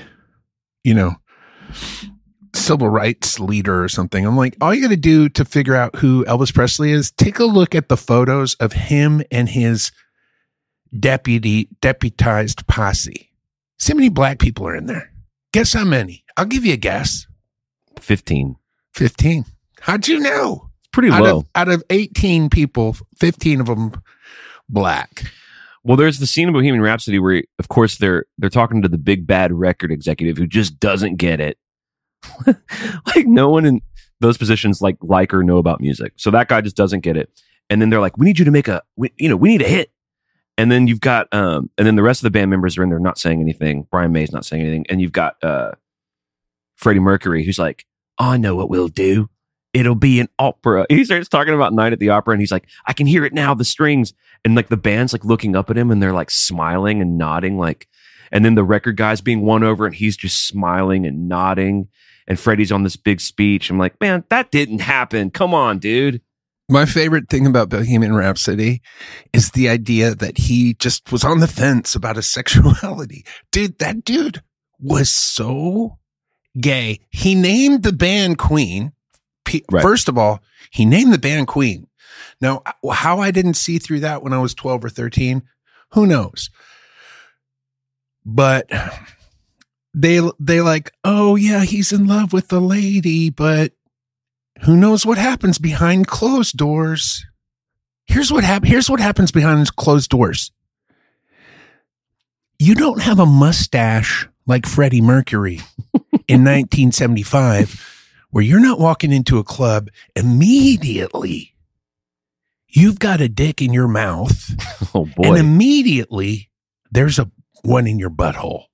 you 0.84 0.94
know 0.94 1.16
civil 2.54 2.88
rights 2.88 3.40
leader 3.40 3.82
or 3.82 3.88
something. 3.88 4.24
I'm 4.24 4.36
like, 4.36 4.56
all 4.60 4.74
you 4.74 4.82
got 4.82 4.88
to 4.88 4.96
do 4.96 5.28
to 5.30 5.44
figure 5.44 5.74
out 5.74 5.96
who 5.96 6.24
Elvis 6.26 6.54
Presley 6.54 6.92
is, 6.92 7.10
take 7.10 7.38
a 7.38 7.44
look 7.44 7.74
at 7.74 7.88
the 7.88 7.96
photos 7.96 8.54
of 8.54 8.72
him 8.72 9.22
and 9.30 9.48
his 9.48 9.92
deputy 10.98 11.68
deputized 11.80 12.66
posse. 12.66 13.30
See 13.78 13.92
how 13.92 13.96
many 13.96 14.08
black 14.08 14.38
people 14.38 14.66
are 14.66 14.76
in 14.76 14.86
there. 14.86 15.12
Guess 15.52 15.72
how 15.72 15.84
many? 15.84 16.24
I'll 16.36 16.46
give 16.46 16.64
you 16.64 16.74
a 16.74 16.78
guess. 16.78 17.26
Fifteen. 18.00 18.56
15. 18.94 19.44
How'd 19.80 20.06
you 20.06 20.20
know? 20.20 20.70
It's 20.78 20.88
pretty 20.92 21.10
Out 21.10 21.22
low. 21.22 21.38
of, 21.38 21.46
out 21.56 21.68
of 21.68 21.82
18 21.90 22.48
people, 22.48 22.96
15 23.18 23.60
of 23.60 23.66
them 23.66 23.92
black. 24.68 25.24
Well, 25.82 25.96
there's 25.96 26.20
the 26.20 26.26
scene 26.26 26.48
in 26.48 26.54
Bohemian 26.54 26.80
Rhapsody 26.80 27.18
where, 27.18 27.42
of 27.58 27.68
course, 27.68 27.98
they're 27.98 28.24
they're 28.38 28.48
talking 28.50 28.80
to 28.82 28.88
the 28.88 28.96
big 28.96 29.26
bad 29.26 29.52
record 29.52 29.92
executive 29.92 30.38
who 30.38 30.46
just 30.46 30.80
doesn't 30.80 31.16
get 31.16 31.40
it. 31.40 31.58
like 33.14 33.26
no 33.26 33.48
one 33.50 33.64
in 33.64 33.80
those 34.20 34.38
positions 34.38 34.80
like 34.80 34.96
like 35.02 35.34
or 35.34 35.42
know 35.42 35.58
about 35.58 35.80
music, 35.80 36.12
so 36.16 36.30
that 36.30 36.48
guy 36.48 36.60
just 36.60 36.76
doesn't 36.76 37.00
get 37.00 37.16
it. 37.16 37.30
and 37.70 37.80
then 37.80 37.90
they're 37.90 38.00
like, 38.00 38.16
"We 38.18 38.26
need 38.26 38.38
you 38.38 38.44
to 38.44 38.50
make 38.50 38.68
a, 38.68 38.82
we, 38.96 39.12
you 39.16 39.28
know, 39.28 39.36
we 39.36 39.50
need 39.50 39.62
a 39.62 39.68
hit." 39.68 39.90
And 40.56 40.70
then 40.70 40.86
you've 40.86 41.00
got, 41.00 41.32
um, 41.34 41.68
and 41.76 41.86
then 41.86 41.96
the 41.96 42.02
rest 42.02 42.20
of 42.20 42.24
the 42.24 42.30
band 42.30 42.50
members 42.50 42.78
are 42.78 42.82
in 42.84 42.88
there 42.88 43.00
not 43.00 43.18
saying 43.18 43.40
anything. 43.40 43.88
Brian 43.90 44.12
May's 44.12 44.32
not 44.32 44.44
saying 44.44 44.62
anything, 44.62 44.86
and 44.88 45.00
you've 45.00 45.12
got 45.12 45.42
uh, 45.42 45.72
Freddie 46.76 47.00
Mercury 47.00 47.44
who's 47.44 47.58
like, 47.58 47.86
"I 48.18 48.36
know 48.36 48.54
what 48.54 48.70
we'll 48.70 48.88
do. 48.88 49.28
It'll 49.72 49.96
be 49.96 50.20
an 50.20 50.28
opera." 50.38 50.86
He 50.88 51.04
starts 51.04 51.28
talking 51.28 51.54
about 51.54 51.72
Night 51.72 51.92
at 51.92 51.98
the 51.98 52.10
Opera, 52.10 52.34
and 52.34 52.40
he's 52.40 52.52
like, 52.52 52.68
"I 52.86 52.92
can 52.92 53.06
hear 53.06 53.24
it 53.24 53.32
now, 53.32 53.54
the 53.54 53.64
strings." 53.64 54.14
And 54.44 54.54
like 54.54 54.68
the 54.68 54.76
band's 54.76 55.12
like 55.12 55.24
looking 55.24 55.56
up 55.56 55.70
at 55.70 55.78
him, 55.78 55.90
and 55.90 56.02
they're 56.02 56.12
like 56.12 56.30
smiling 56.30 57.00
and 57.00 57.18
nodding, 57.18 57.58
like. 57.58 57.88
And 58.32 58.44
then 58.44 58.56
the 58.56 58.64
record 58.64 58.96
guy's 58.96 59.20
being 59.20 59.42
won 59.42 59.62
over, 59.62 59.86
and 59.86 59.94
he's 59.94 60.16
just 60.16 60.46
smiling 60.46 61.06
and 61.06 61.28
nodding. 61.28 61.88
And 62.26 62.38
Freddie's 62.38 62.72
on 62.72 62.82
this 62.82 62.96
big 62.96 63.20
speech. 63.20 63.70
I'm 63.70 63.78
like, 63.78 64.00
man, 64.00 64.24
that 64.30 64.50
didn't 64.50 64.80
happen. 64.80 65.30
Come 65.30 65.52
on, 65.54 65.78
dude. 65.78 66.22
My 66.68 66.86
favorite 66.86 67.28
thing 67.28 67.46
about 67.46 67.68
Bohemian 67.68 68.14
Rhapsody 68.14 68.80
is 69.34 69.50
the 69.50 69.68
idea 69.68 70.14
that 70.14 70.38
he 70.38 70.74
just 70.74 71.12
was 71.12 71.22
on 71.22 71.40
the 71.40 71.48
fence 71.48 71.94
about 71.94 72.16
his 72.16 72.26
sexuality. 72.30 73.24
Dude, 73.52 73.78
that 73.78 74.04
dude 74.04 74.42
was 74.78 75.10
so 75.10 75.98
gay. 76.58 77.00
He 77.10 77.34
named 77.34 77.82
the 77.82 77.92
band 77.92 78.38
Queen. 78.38 78.92
Right. 79.70 79.82
First 79.82 80.08
of 80.08 80.16
all, 80.16 80.40
he 80.70 80.86
named 80.86 81.12
the 81.12 81.18
band 81.18 81.46
Queen. 81.48 81.86
Now, 82.40 82.62
how 82.92 83.20
I 83.20 83.30
didn't 83.30 83.54
see 83.54 83.78
through 83.78 84.00
that 84.00 84.22
when 84.22 84.32
I 84.32 84.38
was 84.38 84.54
12 84.54 84.84
or 84.86 84.88
13, 84.88 85.42
who 85.92 86.06
knows? 86.06 86.50
But 88.24 88.70
they 89.94 90.20
they 90.40 90.60
like, 90.60 90.92
"Oh 91.04 91.36
yeah, 91.36 91.62
he's 91.64 91.92
in 91.92 92.06
love 92.06 92.32
with 92.32 92.48
the 92.48 92.60
lady, 92.60 93.30
but 93.30 93.72
who 94.64 94.76
knows 94.76 95.06
what 95.06 95.18
happens 95.18 95.58
behind 95.58 96.06
closed 96.06 96.56
doors?" 96.56 97.24
Here's 98.06 98.30
what 98.30 98.44
hap- 98.44 98.64
here's 98.64 98.90
what 98.90 99.00
happens 99.00 99.30
behind 99.32 99.74
closed 99.76 100.10
doors. 100.10 100.52
You 102.58 102.74
don't 102.74 103.00
have 103.00 103.18
a 103.18 103.26
mustache 103.26 104.28
like 104.46 104.66
Freddie 104.66 105.00
Mercury 105.00 105.60
in 106.28 106.44
1975 106.44 107.90
where 108.30 108.44
you're 108.44 108.60
not 108.60 108.78
walking 108.80 109.12
into 109.12 109.38
a 109.38 109.44
club 109.44 109.88
immediately 110.14 111.54
you've 112.68 112.98
got 112.98 113.20
a 113.20 113.28
dick 113.28 113.62
in 113.62 113.72
your 113.72 113.88
mouth 113.88 114.50
Oh 114.94 115.06
boy. 115.06 115.28
and 115.28 115.38
immediately 115.38 116.50
there's 116.90 117.18
a 117.18 117.30
one 117.64 117.86
in 117.86 117.98
your 117.98 118.10
butthole 118.10 118.64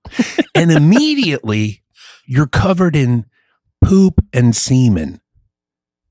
and 0.55 0.71
immediately 0.71 1.83
you're 2.27 2.47
covered 2.47 2.95
in 2.97 3.27
poop 3.83 4.25
and 4.33 4.55
semen 4.55 5.21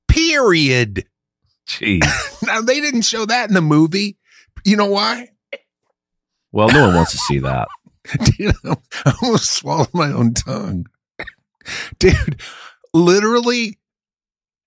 period 0.08 1.06
Jeez. 1.68 2.00
now 2.46 2.60
they 2.60 2.80
didn't 2.80 3.02
show 3.02 3.24
that 3.26 3.48
in 3.48 3.54
the 3.54 3.60
movie 3.60 4.18
you 4.64 4.76
know 4.76 4.86
why 4.86 5.28
Well, 6.52 6.68
no 6.68 6.86
one 6.86 6.96
wants 6.96 7.12
to 7.12 7.18
see 7.18 7.38
that. 7.38 7.68
Dude, 8.38 8.54
I 8.64 9.12
almost 9.22 9.50
swallowed 9.54 9.94
my 9.94 10.10
own 10.10 10.34
tongue. 10.34 10.86
Dude, 11.98 12.40
literally, 12.92 13.78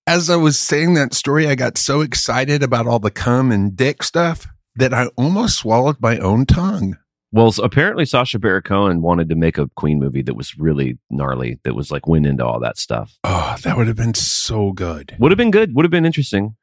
as 0.06 0.30
I 0.30 0.36
was 0.36 0.58
saying 0.58 0.94
that 0.94 1.12
story, 1.14 1.46
I 1.46 1.54
got 1.54 1.76
so 1.76 2.00
excited 2.00 2.62
about 2.62 2.86
all 2.86 2.98
the 3.00 3.10
cum 3.10 3.52
and 3.52 3.76
dick 3.76 4.02
stuff 4.02 4.46
that 4.76 4.94
I 4.94 5.08
almost 5.16 5.58
swallowed 5.58 6.00
my 6.00 6.18
own 6.18 6.46
tongue. 6.46 6.96
Well, 7.34 7.52
apparently 7.64 8.04
Sacha 8.04 8.38
Baron 8.38 8.62
Cohen 8.62 9.02
wanted 9.02 9.28
to 9.28 9.34
make 9.34 9.58
a 9.58 9.68
Queen 9.74 9.98
movie 9.98 10.22
that 10.22 10.36
was 10.36 10.56
really 10.56 10.98
gnarly, 11.10 11.58
that 11.64 11.74
was 11.74 11.90
like 11.90 12.06
went 12.06 12.26
into 12.26 12.46
all 12.46 12.60
that 12.60 12.78
stuff. 12.78 13.18
Oh, 13.24 13.56
that 13.64 13.76
would 13.76 13.88
have 13.88 13.96
been 13.96 14.14
so 14.14 14.70
good. 14.70 15.16
Would 15.18 15.32
have 15.32 15.36
been 15.36 15.50
good. 15.50 15.74
Would 15.74 15.84
have 15.84 15.90
been 15.90 16.06
interesting. 16.06 16.54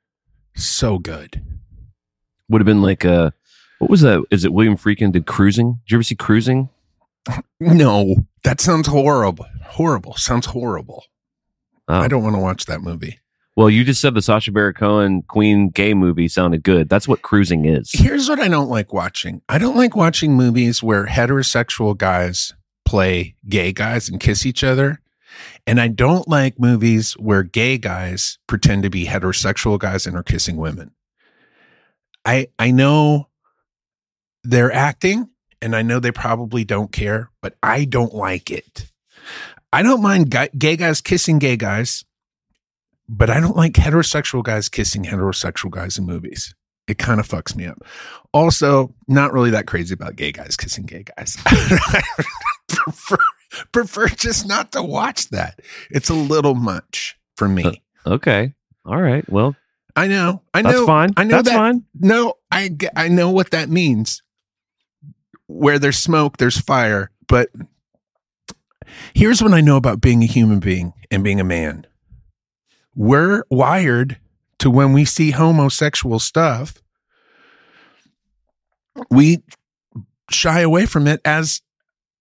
So 0.55 0.97
good. 0.97 1.43
Would 2.47 2.61
have 2.61 2.65
been 2.65 2.81
like 2.81 3.03
uh 3.03 3.31
what 3.79 3.89
was 3.89 3.99
that? 3.99 4.23
Is 4.31 4.45
it 4.45 4.53
William 4.53 4.77
Friedkin 4.77 5.11
did 5.11 5.25
Cruising? 5.25 5.81
Did 5.85 5.91
you 5.91 5.97
ever 5.97 6.03
see 6.03 6.15
Cruising? 6.15 6.69
No, 7.59 8.15
that 8.43 8.59
sounds 8.59 8.87
horrible. 8.87 9.45
Horrible. 9.65 10.15
Sounds 10.15 10.47
horrible. 10.47 11.03
Oh. 11.87 11.99
I 11.99 12.07
don't 12.07 12.23
want 12.23 12.35
to 12.35 12.41
watch 12.41 12.65
that 12.65 12.81
movie. 12.81 13.19
Well, 13.55 13.69
you 13.69 13.83
just 13.83 13.99
said 13.99 14.13
the 14.13 14.21
Sacha 14.21 14.51
Baron 14.51 14.73
Cohen 14.73 15.21
Queen 15.23 15.69
gay 15.69 15.93
movie 15.93 16.29
sounded 16.29 16.63
good. 16.63 16.87
That's 16.87 17.07
what 17.07 17.21
Cruising 17.21 17.65
is. 17.65 17.91
Here's 17.93 18.29
what 18.29 18.39
I 18.39 18.47
don't 18.47 18.69
like 18.69 18.93
watching. 18.93 19.41
I 19.49 19.57
don't 19.57 19.75
like 19.75 19.95
watching 19.95 20.35
movies 20.35 20.81
where 20.81 21.05
heterosexual 21.05 21.97
guys 21.97 22.53
play 22.85 23.35
gay 23.47 23.73
guys 23.73 24.07
and 24.07 24.19
kiss 24.19 24.45
each 24.45 24.63
other. 24.63 25.01
And 25.67 25.79
I 25.79 25.89
don't 25.89 26.27
like 26.27 26.59
movies 26.59 27.13
where 27.13 27.43
gay 27.43 27.77
guys 27.77 28.37
pretend 28.47 28.83
to 28.83 28.89
be 28.89 29.05
heterosexual 29.05 29.77
guys 29.77 30.07
and 30.07 30.15
are 30.15 30.23
kissing 30.23 30.57
women. 30.57 30.91
I 32.25 32.47
I 32.57 32.71
know 32.71 33.29
they're 34.43 34.71
acting 34.71 35.29
and 35.61 35.75
I 35.75 35.81
know 35.81 35.99
they 35.99 36.11
probably 36.11 36.63
don't 36.63 36.91
care, 36.91 37.31
but 37.41 37.55
I 37.61 37.85
don't 37.85 38.13
like 38.13 38.49
it. 38.49 38.91
I 39.73 39.83
don't 39.83 40.01
mind 40.01 40.35
gay 40.57 40.75
guys 40.75 41.01
kissing 41.01 41.39
gay 41.39 41.55
guys, 41.55 42.03
but 43.11 43.29
I 43.29 43.41
don't 43.41 43.57
like 43.57 43.73
heterosexual 43.73 44.41
guys 44.41 44.69
kissing 44.69 45.03
heterosexual 45.03 45.69
guys 45.69 45.97
in 45.97 46.05
movies. 46.05 46.55
It 46.87 46.97
kind 46.97 47.19
of 47.19 47.27
fucks 47.27 47.55
me 47.55 47.65
up. 47.65 47.77
Also, 48.33 48.95
not 49.07 49.33
really 49.33 49.49
that 49.51 49.67
crazy 49.67 49.93
about 49.93 50.15
gay 50.15 50.31
guys 50.31 50.55
kissing 50.55 50.85
gay 50.85 51.03
guys. 51.03 51.35
prefer, 52.69 53.17
prefer 53.73 54.07
just 54.07 54.47
not 54.47 54.71
to 54.71 54.81
watch 54.81 55.29
that. 55.29 55.59
It's 55.89 56.09
a 56.09 56.13
little 56.13 56.55
much 56.55 57.17
for 57.35 57.49
me. 57.49 57.83
Okay. 58.07 58.53
All 58.85 58.99
right. 59.01 59.29
Well, 59.29 59.55
I 59.95 60.07
know. 60.07 60.41
I 60.53 60.61
know. 60.61 60.71
that's 60.71 60.85
fine. 60.85 61.09
I 61.17 61.25
know 61.25 61.35
that's 61.35 61.49
that. 61.49 61.55
fine. 61.55 61.83
No, 61.99 62.35
I 62.49 62.75
I 62.95 63.09
know 63.09 63.29
what 63.29 63.51
that 63.51 63.69
means. 63.69 64.23
Where 65.47 65.79
there's 65.79 65.97
smoke, 65.97 66.37
there's 66.37 66.59
fire. 66.59 67.11
But 67.27 67.49
here's 69.13 69.43
what 69.43 69.53
I 69.53 69.59
know 69.59 69.75
about 69.75 69.99
being 69.99 70.23
a 70.23 70.27
human 70.27 70.59
being 70.59 70.93
and 71.11 71.25
being 71.25 71.41
a 71.41 71.45
man. 71.45 71.85
We're 72.95 73.43
wired 73.49 74.17
to 74.59 74.69
when 74.69 74.93
we 74.93 75.05
see 75.05 75.31
homosexual 75.31 76.19
stuff, 76.19 76.81
we 79.09 79.43
shy 80.29 80.61
away 80.61 80.85
from 80.85 81.07
it 81.07 81.21
as 81.25 81.61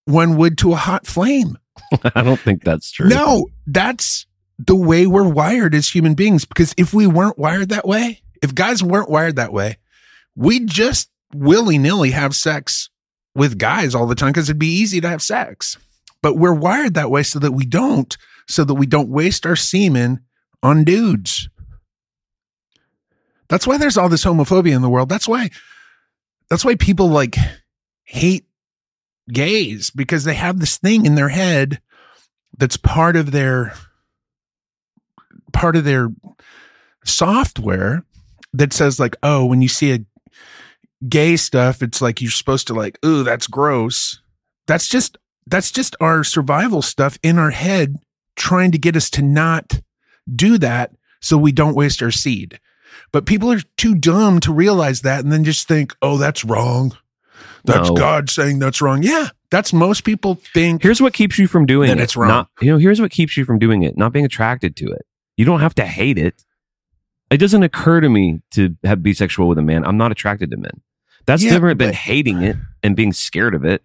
one 0.05 0.37
would 0.37 0.59
to 0.59 0.73
a 0.73 0.77
hot 0.77 1.07
flame. 1.07 1.59
I 2.15 2.23
don't 2.23 2.41
think 2.41 2.65
that's 2.65 2.91
true. 2.91 3.09
No, 3.09 3.47
that's 3.67 4.27
the 4.59 4.77
way 4.77 5.07
we're 5.07 5.29
wired 5.29 5.75
as 5.75 5.89
human 5.89 6.15
beings. 6.15 6.45
Because 6.45 6.75
if 6.77 6.93
we 6.93 7.07
weren't 7.07 7.39
wired 7.39 7.71
that 7.71 7.87
way, 7.87 8.23
if 8.43 8.55
guys 8.55 8.83
weren't 8.83 9.11
wired 9.11 9.37
that 9.37 9.53
way, 9.53 9.79
we'd 10.37 10.69
just 10.69 11.11
willy 11.35 11.79
nilly 11.79 12.11
have 12.11 12.35
sex 12.35 12.91
with 13.35 13.59
guys 13.59 13.95
all 13.95 14.07
the 14.07 14.15
time 14.15 14.31
because 14.31 14.49
it'd 14.49 14.59
be 14.59 14.67
easy 14.67 15.00
to 15.00 15.09
have 15.09 15.23
sex. 15.23 15.77
But 16.23 16.37
we're 16.37 16.55
wired 16.55 16.95
that 16.95 17.11
way 17.11 17.23
so 17.23 17.39
that 17.39 17.53
we 17.53 17.65
don't, 17.65 18.17
so 18.49 18.65
that 18.65 18.75
we 18.75 18.87
don't 18.87 19.09
waste 19.09 19.47
our 19.47 19.57
semen 19.57 20.21
on 20.62 20.85
dudes. 20.85 21.49
That's 23.49 23.67
why 23.67 23.79
there's 23.79 23.97
all 23.97 24.09
this 24.09 24.25
homophobia 24.25 24.75
in 24.75 24.83
the 24.83 24.88
world. 24.88 25.09
That's 25.09 25.26
why, 25.26 25.50
that's 26.49 26.64
why 26.64 26.76
people 26.76 27.09
like 27.09 27.37
hate 28.05 28.45
gays 29.33 29.90
because 29.90 30.25
they 30.25 30.35
have 30.35 30.59
this 30.59 30.76
thing 30.79 31.07
in 31.07 31.14
their 31.14 31.29
head 31.29 31.81
that's 32.59 32.76
part 32.76 33.17
of 33.17 33.31
their 33.31 33.75
part 35.52 35.76
of 35.76 35.85
their 35.85 36.11
software 37.05 38.05
that 38.52 38.73
says 38.73 38.99
like 38.99 39.17
oh 39.23 39.47
when 39.47 39.62
you 39.62 39.69
see 39.69 39.93
a 39.93 40.05
gay 41.09 41.37
stuff 41.37 41.83
it's 41.83 42.02
like 42.02 42.21
you're 42.21 42.31
supposed 42.31 42.67
to 42.67 42.75
like 42.75 42.99
ooh 43.05 43.23
that's 43.23 43.47
gross 43.47 44.21
that's 44.67 44.88
just 44.88 45.17
that's 45.47 45.71
just 45.71 45.97
our 46.00 46.23
survival 46.25 46.83
stuff 46.83 47.19
in 47.23 47.38
our 47.38 47.50
head 47.50 47.97
trying 48.37 48.71
to 48.73 48.79
get 48.79 48.97
us 48.97 49.09
to 49.09 49.23
not 49.23 49.81
do 50.35 50.59
that 50.59 50.93
so 51.21 51.37
we 51.39 51.53
don't 51.53 51.75
waste 51.75 52.03
our 52.03 52.11
seed 52.11 52.59
but 53.12 53.27
people 53.27 53.50
are 53.53 53.61
too 53.77 53.95
dumb 53.95 54.41
to 54.41 54.53
realize 54.53 55.03
that 55.03 55.23
and 55.23 55.33
then 55.33 55.45
just 55.45 55.67
think 55.69 55.95
oh 56.03 56.17
that's 56.19 56.45
wrong 56.45 56.97
that's 57.65 57.89
No. 57.89 57.95
god 57.95 58.31
saying 58.31 58.59
that's 58.59 58.81
wrong 58.81 59.03
yeah 59.03 59.29
that's 59.50 59.73
most 59.73 60.05
people 60.05 60.41
think 60.55 60.83
Here's 60.83 61.00
what 61.03 61.12
keeps 61.12 61.37
you 61.39 61.49
from 61.49 61.67
doing 61.67 61.91
it. 61.91 61.99
it's 62.00 62.17
wrong. 62.17 62.29
Not, 62.29 62.49
you 62.61 62.71
know, 62.71 62.79
here's 62.79 63.00
what 63.00 63.11
keeps 63.11 63.37
you 63.37 63.45
from 63.45 63.59
doing 63.59 63.83
it. 63.83 63.97
Not 63.97 64.12
being 64.12 64.25
attracted 64.25 64.77
to 64.77 64.87
it. 64.93 65.05
You 65.37 65.45
don't 65.45 65.59
have 65.59 65.75
to 65.75 65.85
hate 65.85 66.19
it. 66.19 66.45
It 67.33 67.39
doesn't 67.39 67.65
occur 67.65 68.00
to 68.00 68.09
me 68.09 68.43
to 68.53 68.77
have 68.85 69.03
be 69.03 69.12
sexual 69.12 69.49
with 69.49 69.59
a 69.59 69.62
man. 69.62 69.85
I'm 69.85 69.97
not 69.97 70.12
attracted 70.12 70.53
to 70.53 70.57
men. 70.57 70.83
That's 71.27 71.43
Yeah, 71.43 71.50
different 71.50 71.81
than 71.81 71.93
hating 71.93 72.43
it 72.43 72.57
and 72.85 72.95
being 72.95 73.12
scared 73.12 73.57
of 73.57 73.65
it. 73.65 73.83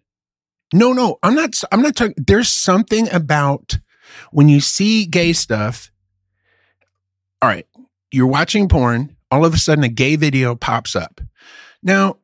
No, 0.72 0.94
no, 0.94 1.18
I'm 1.24 1.34
not. 1.34 1.60
I'm 1.72 1.82
not 1.82 1.96
talking. 1.96 2.14
There's 2.16 2.50
something 2.50 3.12
about 3.12 3.80
when 4.32 4.48
you 4.50 4.60
see 4.60 5.08
gay 5.08 5.34
stuff. 5.34 5.90
All 7.42 7.50
right, 7.50 7.68
you're 8.12 8.28
watching 8.28 8.68
porn. 8.68 9.16
All 9.32 9.44
of 9.46 9.54
a 9.54 9.58
sudden, 9.58 9.84
a 9.84 9.90
gay 9.90 10.16
video 10.16 10.56
pops 10.56 10.96
up. 10.96 11.20
Now, 11.84 12.18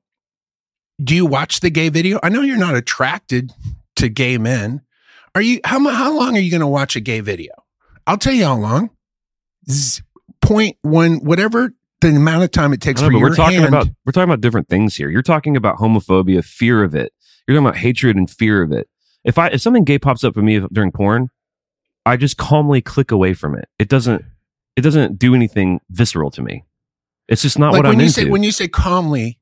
do 1.03 1.15
you 1.15 1.25
watch 1.25 1.59
the 1.59 1.69
gay 1.69 1.89
video? 1.89 2.19
I 2.23 2.29
know 2.29 2.41
you're 2.41 2.57
not 2.57 2.75
attracted 2.75 3.51
to 3.97 4.07
gay 4.09 4.37
men. 4.37 4.81
Are 5.35 5.41
you? 5.41 5.59
How 5.63 5.79
how 5.89 6.17
long 6.17 6.35
are 6.37 6.39
you 6.39 6.51
going 6.51 6.61
to 6.61 6.67
watch 6.67 6.95
a 6.95 6.99
gay 6.99 7.19
video? 7.19 7.53
I'll 8.07 8.17
tell 8.17 8.33
you 8.33 8.45
how 8.45 8.55
long. 8.55 8.89
Z- 9.69 10.03
Point 10.41 10.77
one, 10.81 11.17
whatever 11.17 11.71
the 12.01 12.07
amount 12.07 12.43
of 12.43 12.49
time 12.49 12.73
it 12.73 12.81
takes 12.81 12.99
know, 12.99 13.07
for 13.07 13.13
but 13.13 13.21
we're 13.21 13.35
talking 13.35 13.59
hand, 13.59 13.67
about 13.67 13.87
we're 14.05 14.11
talking 14.11 14.29
about 14.29 14.41
different 14.41 14.67
things 14.67 14.95
here. 14.95 15.09
You're 15.09 15.21
talking 15.21 15.55
about 15.55 15.77
homophobia, 15.77 16.43
fear 16.43 16.83
of 16.83 16.95
it. 16.95 17.13
You're 17.47 17.55
talking 17.55 17.67
about 17.67 17.77
hatred 17.77 18.17
and 18.17 18.29
fear 18.29 18.63
of 18.63 18.71
it. 18.71 18.89
If 19.23 19.37
I 19.37 19.47
if 19.49 19.61
something 19.61 19.83
gay 19.83 19.99
pops 19.99 20.23
up 20.23 20.33
for 20.33 20.41
me 20.41 20.59
during 20.73 20.91
porn, 20.91 21.29
I 22.07 22.17
just 22.17 22.37
calmly 22.37 22.81
click 22.81 23.11
away 23.11 23.35
from 23.35 23.55
it. 23.55 23.69
It 23.77 23.87
doesn't 23.87 24.25
it 24.75 24.81
doesn't 24.81 25.19
do 25.19 25.35
anything 25.35 25.79
visceral 25.89 26.31
to 26.31 26.41
me. 26.41 26.63
It's 27.27 27.41
just 27.41 27.57
not 27.59 27.73
like 27.73 27.79
what 27.83 27.85
when 27.87 27.95
I'm 27.95 27.99
you 28.01 28.05
into. 28.07 28.21
say 28.21 28.29
when 28.29 28.43
you 28.43 28.51
say 28.51 28.67
calmly, 28.67 29.39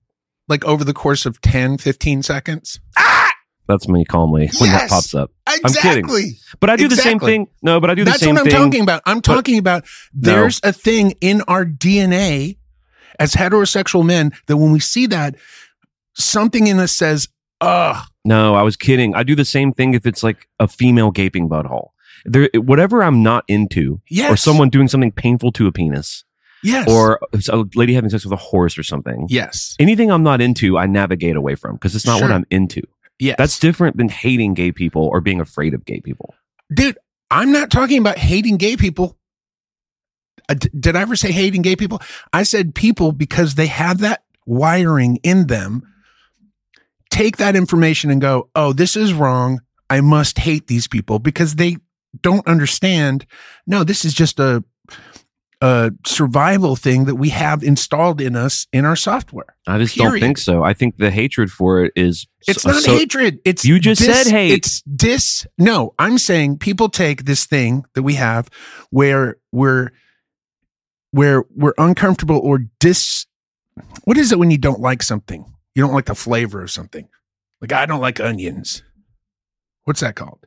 like 0.47 0.63
over 0.65 0.83
the 0.83 0.93
course 0.93 1.25
of 1.25 1.39
10, 1.41 1.77
15 1.77 2.23
seconds. 2.23 2.79
Ah! 2.97 3.31
That's 3.67 3.87
me 3.87 4.03
calmly 4.03 4.49
when 4.59 4.71
that 4.71 4.89
pops 4.89 5.13
up. 5.13 5.31
Exactly. 5.47 6.01
I'm 6.01 6.07
kidding. 6.09 6.33
But 6.59 6.69
I 6.71 6.75
do 6.75 6.87
the 6.87 6.95
same 6.95 7.19
thing. 7.19 7.47
No, 7.61 7.79
but 7.79 7.91
I 7.91 7.95
do 7.95 8.03
the 8.03 8.11
same 8.13 8.35
thing. 8.35 8.35
That's 8.35 8.45
what 8.45 8.53
I'm 8.55 8.61
thing. 8.63 8.71
talking 8.71 8.81
about. 8.81 9.01
I'm 9.05 9.21
talking 9.21 9.57
about 9.59 9.83
No. 10.13 10.31
there's 10.31 10.59
a 10.63 10.73
thing 10.73 11.11
in 11.21 11.41
our 11.43 11.65
DNA 11.65 12.57
as 13.19 13.33
heterosexual 13.33 14.03
men 14.03 14.31
that 14.47 14.57
when 14.57 14.71
we 14.71 14.79
see 14.79 15.05
that, 15.07 15.35
something 16.15 16.65
in 16.67 16.79
us 16.79 16.91
says, 16.91 17.27
ugh. 17.61 18.03
No, 18.25 18.55
I 18.55 18.63
was 18.63 18.75
kidding. 18.75 19.13
I 19.15 19.21
do 19.23 19.35
the 19.35 19.45
same 19.45 19.71
thing 19.71 19.93
if 19.93 20.05
it's 20.05 20.23
like 20.23 20.47
a 20.59 20.67
female 20.67 21.11
gaping 21.11 21.47
butthole. 21.47 21.89
There, 22.25 22.49
whatever 22.55 23.03
I'm 23.03 23.23
not 23.23 23.43
into, 23.47 24.01
Yes. 24.09 24.31
or 24.31 24.37
someone 24.37 24.69
doing 24.69 24.87
something 24.87 25.11
painful 25.11 25.51
to 25.53 25.67
a 25.67 25.71
penis, 25.71 26.23
Yes. 26.63 26.87
or 26.89 27.19
a 27.49 27.65
lady 27.75 27.93
having 27.93 28.09
sex 28.09 28.23
with 28.25 28.33
a 28.33 28.37
horse 28.37 28.77
or 28.77 28.83
something. 28.83 29.27
yes. 29.29 29.75
Anything 29.79 30.11
I'm 30.11 30.23
not 30.23 30.41
into, 30.41 30.77
I 30.77 30.85
navigate 30.87 31.35
away 31.35 31.55
from 31.55 31.75
because 31.75 31.95
it's 31.95 32.05
not 32.05 32.21
what 32.21 32.31
I'm 32.31 32.45
into. 32.51 32.81
Yes. 33.19 33.35
That's 33.37 33.59
different 33.59 33.97
than 33.97 34.09
hating 34.09 34.53
gay 34.53 34.71
people 34.71 35.03
or 35.03 35.19
being 35.21 35.39
afraid 35.41 35.73
of 35.73 35.85
gay 35.85 35.99
people. 36.01 36.33
dude, 36.73 36.97
I'm 37.31 37.51
not 37.51 37.69
talking 37.69 37.99
about 37.99 38.17
hating 38.17 38.57
gay 38.57 38.75
people. 38.77 39.17
Uh, 40.47 40.55
d- 40.55 40.69
did 40.79 40.95
I 40.95 41.01
ever 41.01 41.15
say 41.15 41.31
hating 41.31 41.61
gay 41.61 41.75
people? 41.75 42.01
I 42.33 42.43
said 42.43 42.73
people 42.73 43.11
because 43.11 43.55
they 43.55 43.67
have 43.67 43.99
that 43.99 44.23
wiring 44.45 45.17
in 45.23 45.47
them. 45.47 45.83
Take 47.11 47.37
that 47.37 47.55
information 47.55 48.09
and 48.09 48.21
go, 48.21 48.49
oh, 48.55 48.73
this 48.73 48.95
is 48.95 49.13
wrong. 49.13 49.61
I 49.89 50.01
must 50.01 50.37
hate 50.39 50.67
these 50.67 50.87
people 50.87 51.19
because 51.19 51.55
they 51.55 51.77
don't 52.21 52.45
understand. 52.47 53.25
No, 53.67 53.83
this 53.83 54.03
is 54.05 54.13
just 54.13 54.39
a, 54.39 54.63
a 55.61 55.91
survival 56.05 56.75
thing 56.75 57.05
that 57.05 57.15
we 57.15 57.29
have 57.29 57.63
installed 57.63 58.21
in 58.21 58.35
us 58.35 58.65
in 58.71 58.85
our 58.85 58.95
software. 58.95 59.55
I 59.67 59.77
just 59.77 59.95
Period. 59.95 60.11
don't 60.11 60.19
think 60.21 60.37
so. 60.37 60.63
I 60.63 60.73
think 60.73 60.97
the 60.97 61.11
hatred 61.11 61.51
for 61.51 61.83
it 61.83 61.91
is 61.95 62.27
It's 62.47 62.61
so- 62.63 62.71
not 62.71 62.81
so- 62.83 62.97
hatred. 62.97 63.39
It's 63.45 63.65
You 63.65 63.79
just 63.79 64.01
dis- 64.01 64.23
said 64.23 64.31
hate. 64.31 64.51
It's 64.51 64.81
dis. 64.83 65.45
No, 65.57 65.93
I'm 65.99 66.17
saying 66.17 66.59
people 66.59 66.89
take 66.89 67.25
this 67.25 67.45
thing 67.45 67.85
that 67.93 68.03
we 68.03 68.15
have 68.15 68.49
where 68.89 69.37
we're 69.51 69.91
where 71.11 71.43
we're 71.55 71.73
uncomfortable 71.77 72.39
or 72.39 72.59
dis. 72.79 73.25
What 74.03 74.17
is 74.17 74.31
it 74.31 74.39
when 74.39 74.51
you 74.51 74.57
don't 74.57 74.79
like 74.81 75.01
something? 75.03 75.45
You 75.75 75.83
don't 75.83 75.93
like 75.93 76.05
the 76.05 76.15
flavor 76.15 76.61
of 76.63 76.71
something. 76.71 77.07
Like 77.61 77.71
I 77.73 77.85
don't 77.85 78.01
like 78.01 78.19
onions. 78.19 78.83
What's 79.85 80.01
that 80.01 80.15
called? 80.15 80.45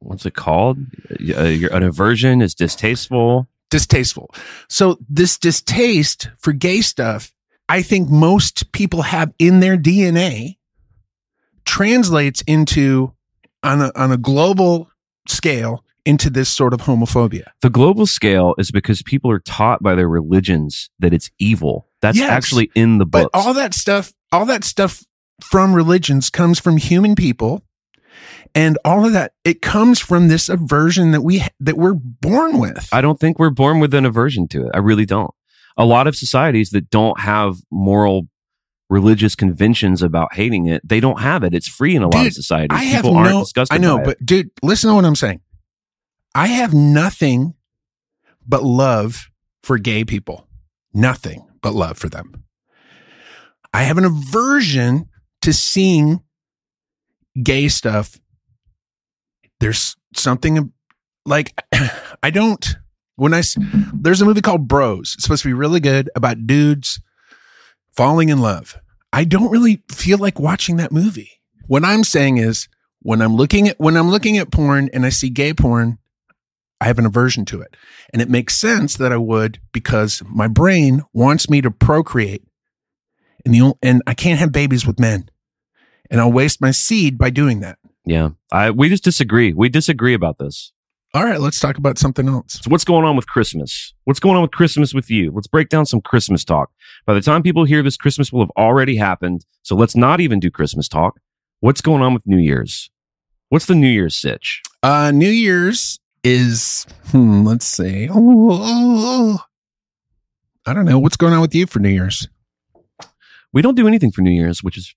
What's 0.00 0.24
it 0.26 0.34
called? 0.34 0.78
Uh, 1.10 1.44
your, 1.44 1.74
an 1.74 1.82
aversion 1.82 2.40
is 2.40 2.54
distasteful. 2.54 3.48
Distasteful. 3.70 4.30
So 4.68 4.98
this 5.08 5.38
distaste 5.38 6.30
for 6.38 6.52
gay 6.52 6.80
stuff, 6.80 7.32
I 7.68 7.82
think 7.82 8.08
most 8.08 8.72
people 8.72 9.02
have 9.02 9.32
in 9.38 9.60
their 9.60 9.76
DNA 9.76 10.56
translates 11.64 12.42
into 12.46 13.12
on 13.62 13.80
a 13.82 13.92
on 13.94 14.12
a 14.12 14.16
global 14.16 14.90
scale 15.26 15.84
into 16.06 16.30
this 16.30 16.48
sort 16.48 16.72
of 16.72 16.80
homophobia. 16.80 17.44
The 17.60 17.68
global 17.68 18.06
scale 18.06 18.54
is 18.56 18.70
because 18.70 19.02
people 19.02 19.30
are 19.30 19.40
taught 19.40 19.82
by 19.82 19.94
their 19.94 20.08
religions 20.08 20.88
that 20.98 21.12
it's 21.12 21.30
evil. 21.38 21.86
That's 22.00 22.16
Yes. 22.16 22.30
actually 22.30 22.70
in 22.74 22.96
the 22.98 23.04
book. 23.04 23.30
But 23.32 23.38
all 23.38 23.52
that 23.54 23.74
stuff, 23.74 24.14
all 24.32 24.46
that 24.46 24.64
stuff 24.64 25.04
from 25.42 25.74
religions 25.74 26.30
comes 26.30 26.58
from 26.58 26.78
human 26.78 27.14
people. 27.14 27.62
And 28.58 28.76
all 28.84 29.06
of 29.06 29.12
that, 29.12 29.34
it 29.44 29.62
comes 29.62 30.00
from 30.00 30.26
this 30.26 30.48
aversion 30.48 31.12
that 31.12 31.20
we 31.20 31.44
that 31.60 31.76
we're 31.76 31.94
born 31.94 32.58
with. 32.58 32.88
I 32.92 33.00
don't 33.00 33.20
think 33.20 33.38
we're 33.38 33.50
born 33.50 33.78
with 33.78 33.94
an 33.94 34.04
aversion 34.04 34.48
to 34.48 34.66
it. 34.66 34.70
I 34.74 34.78
really 34.78 35.06
don't. 35.06 35.30
A 35.76 35.84
lot 35.84 36.08
of 36.08 36.16
societies 36.16 36.70
that 36.70 36.90
don't 36.90 37.20
have 37.20 37.54
moral 37.70 38.26
religious 38.90 39.36
conventions 39.36 40.02
about 40.02 40.34
hating 40.34 40.66
it, 40.66 40.82
they 40.82 40.98
don't 40.98 41.20
have 41.20 41.44
it. 41.44 41.54
It's 41.54 41.68
free 41.68 41.94
in 41.94 42.02
a 42.02 42.08
lot 42.08 42.26
of 42.26 42.32
societies. 42.32 42.76
I 42.76 42.82
have 42.84 43.02
People 43.02 43.16
aren't 43.16 43.30
no. 43.30 43.40
disgusted 43.40 43.74
I 43.76 43.78
know, 43.78 43.96
by 43.98 44.02
it. 44.02 44.04
but 44.06 44.26
dude, 44.26 44.50
listen 44.62 44.88
to 44.90 44.94
what 44.96 45.04
I'm 45.04 45.14
saying. 45.14 45.40
I 46.34 46.48
have 46.48 46.74
nothing 46.74 47.54
but 48.46 48.64
love 48.64 49.28
for 49.62 49.78
gay 49.78 50.04
people. 50.04 50.48
Nothing 50.92 51.46
but 51.62 51.74
love 51.74 51.96
for 51.98 52.08
them. 52.08 52.44
I 53.72 53.82
have 53.82 53.98
an 53.98 54.04
aversion 54.04 55.08
to 55.42 55.52
seeing 55.52 56.22
gay 57.40 57.68
stuff. 57.68 58.18
There's 59.60 59.96
something 60.14 60.72
like 61.24 61.60
I 62.22 62.30
don't 62.30 62.76
when 63.16 63.34
I 63.34 63.42
there's 63.92 64.20
a 64.20 64.24
movie 64.24 64.40
called 64.40 64.68
Bros. 64.68 65.14
It's 65.14 65.24
supposed 65.24 65.42
to 65.42 65.48
be 65.48 65.54
really 65.54 65.80
good 65.80 66.10
about 66.14 66.46
dudes 66.46 67.00
falling 67.96 68.28
in 68.28 68.40
love. 68.40 68.78
I 69.12 69.24
don't 69.24 69.50
really 69.50 69.82
feel 69.90 70.18
like 70.18 70.38
watching 70.38 70.76
that 70.76 70.92
movie. 70.92 71.40
What 71.66 71.84
I'm 71.84 72.04
saying 72.04 72.38
is 72.38 72.68
when 73.00 73.20
I'm 73.20 73.36
looking 73.36 73.68
at 73.68 73.78
when 73.78 73.96
I'm 73.96 74.10
looking 74.10 74.38
at 74.38 74.52
porn 74.52 74.88
and 74.92 75.04
I 75.04 75.08
see 75.08 75.30
gay 75.30 75.52
porn, 75.52 75.98
I 76.80 76.86
have 76.86 76.98
an 76.98 77.06
aversion 77.06 77.44
to 77.46 77.60
it. 77.60 77.76
And 78.12 78.22
it 78.22 78.30
makes 78.30 78.56
sense 78.56 78.96
that 78.96 79.12
I 79.12 79.16
would 79.16 79.60
because 79.72 80.22
my 80.26 80.48
brain 80.48 81.02
wants 81.12 81.50
me 81.50 81.60
to 81.60 81.70
procreate. 81.70 82.44
And 83.44 83.54
the 83.54 83.74
and 83.82 84.02
I 84.06 84.14
can't 84.14 84.38
have 84.38 84.52
babies 84.52 84.86
with 84.86 85.00
men. 85.00 85.30
And 86.10 86.20
I'll 86.20 86.32
waste 86.32 86.60
my 86.60 86.70
seed 86.70 87.18
by 87.18 87.30
doing 87.30 87.60
that. 87.60 87.77
Yeah, 88.08 88.30
I, 88.50 88.70
we 88.70 88.88
just 88.88 89.04
disagree. 89.04 89.52
We 89.52 89.68
disagree 89.68 90.14
about 90.14 90.38
this. 90.38 90.72
All 91.12 91.24
right, 91.24 91.40
let's 91.40 91.60
talk 91.60 91.76
about 91.76 91.98
something 91.98 92.26
else. 92.26 92.60
So 92.62 92.70
what's 92.70 92.84
going 92.84 93.04
on 93.04 93.16
with 93.16 93.26
Christmas? 93.26 93.92
What's 94.04 94.18
going 94.18 94.36
on 94.36 94.42
with 94.42 94.50
Christmas 94.50 94.94
with 94.94 95.10
you? 95.10 95.30
Let's 95.30 95.46
break 95.46 95.68
down 95.68 95.84
some 95.84 96.00
Christmas 96.00 96.42
talk. 96.42 96.70
By 97.04 97.12
the 97.12 97.20
time 97.20 97.42
people 97.42 97.64
hear 97.64 97.82
this, 97.82 97.98
Christmas 97.98 98.32
will 98.32 98.40
have 98.40 98.50
already 98.56 98.96
happened. 98.96 99.44
So 99.62 99.76
let's 99.76 99.94
not 99.94 100.20
even 100.20 100.40
do 100.40 100.50
Christmas 100.50 100.88
talk. 100.88 101.20
What's 101.60 101.82
going 101.82 102.02
on 102.02 102.14
with 102.14 102.26
New 102.26 102.38
Year's? 102.38 102.90
What's 103.50 103.66
the 103.66 103.74
New 103.74 103.88
Year's 103.88 104.16
sitch? 104.16 104.62
Uh 104.82 105.10
New 105.10 105.28
Year's 105.30 105.98
is 106.24 106.86
hmm, 107.10 107.44
let's 107.44 107.66
see. 107.66 108.08
Oh, 108.10 108.50
oh, 108.50 108.58
oh. 108.62 109.38
I 110.64 110.72
don't 110.72 110.86
know. 110.86 110.98
What's 110.98 111.16
going 111.16 111.34
on 111.34 111.42
with 111.42 111.54
you 111.54 111.66
for 111.66 111.78
New 111.78 111.90
Year's? 111.90 112.26
We 113.52 113.60
don't 113.60 113.74
do 113.74 113.86
anything 113.86 114.12
for 114.12 114.22
New 114.22 114.30
Year's, 114.30 114.62
which 114.62 114.78
is 114.78 114.94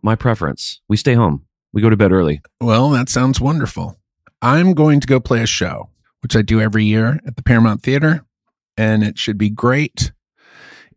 my 0.00 0.14
preference. 0.14 0.80
We 0.88 0.96
stay 0.96 1.14
home. 1.14 1.46
We 1.72 1.82
go 1.82 1.90
to 1.90 1.96
bed 1.96 2.12
early. 2.12 2.42
Well, 2.60 2.90
that 2.90 3.08
sounds 3.08 3.40
wonderful. 3.40 3.98
I'm 4.42 4.74
going 4.74 5.00
to 5.00 5.06
go 5.06 5.20
play 5.20 5.42
a 5.42 5.46
show, 5.46 5.90
which 6.22 6.34
I 6.34 6.42
do 6.42 6.60
every 6.60 6.84
year 6.84 7.20
at 7.26 7.36
the 7.36 7.42
Paramount 7.42 7.82
Theater, 7.82 8.24
and 8.76 9.04
it 9.04 9.18
should 9.18 9.38
be 9.38 9.50
great. 9.50 10.12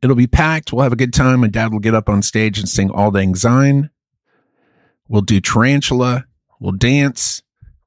It'll 0.01 0.15
be 0.15 0.27
packed. 0.27 0.73
We'll 0.73 0.83
have 0.83 0.93
a 0.93 0.97
good 0.97 1.13
time. 1.13 1.41
My 1.41 1.47
dad 1.47 1.71
will 1.71 1.79
get 1.79 1.95
up 1.95 2.09
on 2.09 2.21
stage 2.21 2.59
and 2.59 2.67
sing 2.67 2.89
Auld 2.91 3.13
Lang 3.13 3.35
Syne. 3.35 3.89
We'll 5.07 5.21
do 5.21 5.39
Tarantula. 5.39 6.25
We'll 6.59 6.71
dance. 6.73 7.41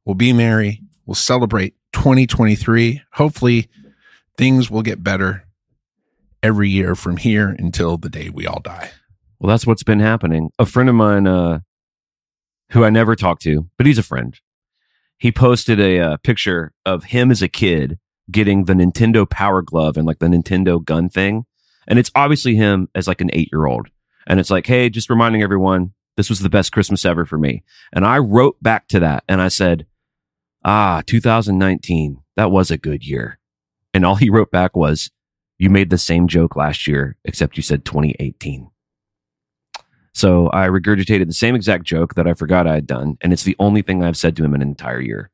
We'll 0.05 0.15
be 0.15 0.33
merry. 0.33 0.83
We'll 1.05 1.15
celebrate 1.15 1.75
2023. 1.93 3.03
Hopefully, 3.15 3.69
things 4.37 4.71
will 4.71 4.83
get 4.83 5.03
better 5.03 5.47
every 6.43 6.69
year 6.69 6.95
from 6.95 7.17
here 7.17 7.55
until 7.59 7.97
the 7.97 8.09
day 8.09 8.31
we 8.31 8.47
all 8.47 8.61
die. 8.61 8.91
Well, 9.39 9.49
that's 9.49 9.67
what's 9.67 9.83
been 9.83 10.01
happening. 10.01 10.51
A 10.59 10.67
friend 10.67 10.89
of 10.89 10.95
mine, 10.95 11.27
uh, 11.27 11.61
who 12.71 12.85
I 12.85 12.91
never 12.91 13.15
talked 13.15 13.43
to, 13.43 13.69
but 13.77 13.87
he's 13.87 13.99
a 13.99 14.03
friend, 14.03 14.39
he 15.19 15.33
posted 15.33 15.81
a 15.81 15.99
uh, 15.99 16.17
picture 16.19 16.73
of 16.85 17.05
him 17.05 17.31
as 17.31 17.43
a 17.43 17.49
kid 17.49 17.99
getting 18.31 18.65
the 18.65 18.75
Nintendo 18.75 19.29
Power 19.29 19.63
Glove 19.63 19.97
and 19.97 20.07
like 20.07 20.19
the 20.19 20.27
Nintendo 20.27 20.85
gun 20.85 21.09
thing. 21.09 21.47
And 21.87 21.99
it's 21.99 22.11
obviously 22.15 22.57
him 22.57 22.89
as 22.95 23.07
like 23.07 23.21
an 23.21 23.31
eight 23.33 23.49
year 23.53 23.67
old. 23.67 23.89
And 24.27 24.41
it's 24.41 24.51
like, 24.51 24.67
hey, 24.67 24.91
just 24.91 25.09
reminding 25.09 25.43
everyone, 25.43 25.93
this 26.17 26.29
was 26.29 26.41
the 26.41 26.51
best 26.51 26.73
Christmas 26.73 27.05
ever 27.05 27.25
for 27.25 27.39
me. 27.39 27.63
And 27.93 28.05
I 28.05 28.19
wrote 28.19 28.61
back 28.63 28.89
to 28.89 29.01
that 29.01 29.23
and 29.29 29.41
I 29.41 29.49
said, 29.49 29.87
ah, 30.65 31.03
2019, 31.07 32.19
that 32.35 32.51
was 32.51 32.71
a 32.71 32.79
good 32.79 33.07
year. 33.07 33.39
And 33.95 34.05
all 34.05 34.17
he 34.17 34.29
wrote 34.29 34.51
back 34.51 34.77
was, 34.77 35.11
you 35.59 35.71
made 35.71 35.89
the 35.89 35.99
same 35.99 36.29
joke 36.29 36.57
last 36.57 36.87
year, 36.87 37.17
except 37.25 37.57
you 37.57 37.63
said 37.63 37.85
2018. 37.85 38.69
So 40.17 40.49
I 40.55 40.67
regurgitated 40.69 41.27
the 41.27 41.35
same 41.35 41.55
exact 41.55 41.85
joke 41.85 42.15
that 42.15 42.27
I 42.27 42.33
forgot 42.33 42.67
I 42.67 42.77
had 42.77 42.87
done. 42.87 43.19
And 43.21 43.35
it's 43.35 43.43
the 43.43 43.55
only 43.59 43.83
thing 43.83 44.03
I've 44.03 44.17
said 44.17 44.35
to 44.37 44.45
him 44.45 44.55
in 44.55 44.63
an 44.63 44.69
entire 44.69 44.99
year 44.99 45.31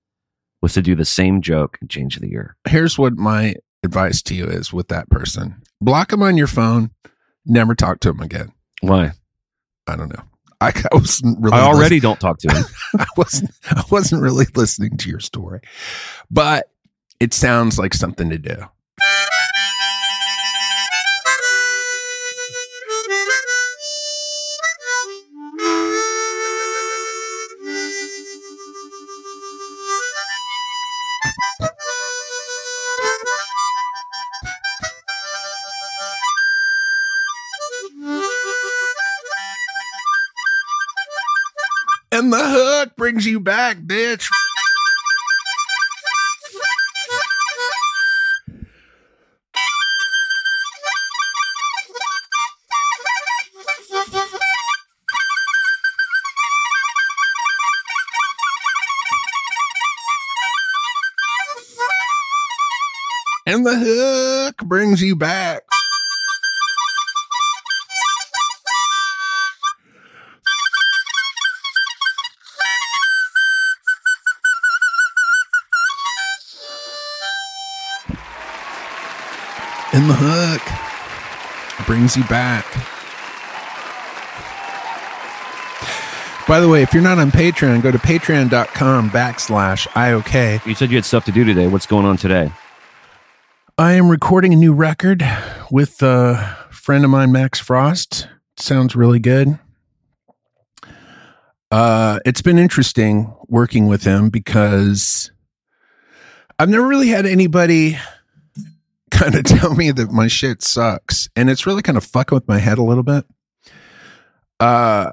was 0.61 0.75
to 0.75 0.83
do 0.83 0.97
the 0.97 1.05
same 1.05 1.40
joke 1.40 1.79
and 1.81 1.88
change 1.88 2.16
the 2.16 2.29
year. 2.29 2.57
here's 2.66 2.99
what 2.99 3.14
my 3.14 3.55
advice 3.85 4.23
to 4.23 4.35
you 4.35 4.47
is 4.47 4.73
with 4.73 4.88
that 4.88 5.09
person 5.11 5.61
block 5.81 6.12
him 6.12 6.23
on 6.23 6.37
your 6.37 6.47
phone 6.47 6.90
never 7.45 7.75
talk 7.75 8.01
to 8.01 8.09
him 8.11 8.21
again 8.21 8.53
Why? 8.81 9.12
i 9.88 9.97
don't 9.97 10.09
know 10.09 10.23
i, 10.61 10.68
I 10.68 10.95
wasn't 10.95 11.40
really 11.40 11.57
I 11.57 11.62
already 11.62 11.99
don't 11.99 12.21
talk 12.21 12.38
to 12.38 12.53
him. 12.53 12.64
i 12.99 13.07
wasn't 13.16 13.51
i 13.71 13.83
wasn't 13.90 14.23
really 14.23 14.47
listening 14.55 14.97
to 14.99 15.11
your 15.11 15.21
story 15.21 15.61
but 16.31 16.71
it 17.18 17.35
sounds 17.35 17.79
like 17.79 17.92
something 17.92 18.31
to 18.31 18.38
do 18.38 18.57
brings 42.97 43.27
you 43.27 43.41
back, 43.41 43.79
bitch. 43.79 44.29
And 63.45 63.67
the 63.67 63.77
hook 63.77 64.57
brings 64.67 65.03
you 65.03 65.17
back. 65.17 65.63
Brings 82.03 82.17
you 82.17 82.25
back. 82.25 82.65
By 86.49 86.59
the 86.59 86.69
way, 86.69 86.83
if 86.83 86.93
you're 86.93 87.03
not 87.03 87.21
on 87.21 87.31
Patreon, 87.31 87.81
go 87.81 87.93
to 87.93 87.99
patreon.com 87.99 89.11
backslash 89.11 89.87
IOK. 89.87 90.67
You 90.67 90.75
said 90.75 90.91
you 90.91 90.97
had 90.97 91.05
stuff 91.05 91.25
to 91.27 91.33
do 91.33 91.45
today. 91.45 91.69
What's 91.69 91.87
going 91.87 92.05
on 92.05 92.17
today? 92.17 92.51
I 93.79 93.93
am 93.93 94.09
recording 94.09 94.53
a 94.53 94.57
new 94.57 94.73
record 94.73 95.25
with 95.71 96.03
a 96.03 96.57
friend 96.73 97.05
of 97.05 97.11
mine, 97.12 97.31
Max 97.31 97.61
Frost. 97.61 98.27
Sounds 98.57 98.97
really 98.97 99.21
good. 99.21 99.61
Uh, 101.71 102.19
it's 102.27 102.43
been 102.43 102.59
interesting 102.59 103.33
working 103.47 103.87
with 103.87 104.03
him 104.03 104.29
because 104.29 105.31
I've 106.59 106.69
never 106.69 106.88
really 106.88 107.09
had 107.09 107.27
anybody 107.27 107.97
kind 109.23 109.35
of 109.37 109.45
tell 109.45 109.75
me 109.75 109.91
that 109.93 110.11
my 110.11 110.27
shit 110.27 110.63
sucks. 110.63 111.29
And 111.37 111.49
it's 111.49 111.67
really 111.67 111.83
kind 111.83 111.97
of 111.97 112.05
fucking 112.05 112.35
with 112.35 112.49
my 112.49 112.59
head 112.59 112.79
a 112.79 112.83
little 112.83 113.05
bit. 113.05 113.25
Uh, 114.59 115.13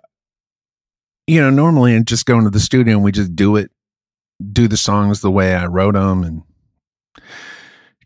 you 1.28 1.40
know, 1.40 1.50
normally 1.50 1.96
I 1.96 2.00
just 2.00 2.26
go 2.26 2.38
into 2.38 2.50
the 2.50 2.60
studio 2.60 2.96
and 2.96 3.04
we 3.04 3.12
just 3.12 3.36
do 3.36 3.56
it, 3.56 3.72
do 4.52 4.68
the 4.68 4.78
songs 4.78 5.22
the 5.22 5.30
way 5.32 5.54
I 5.54 5.68
wrote 5.68 5.94
them 5.94 6.24
and 6.24 6.44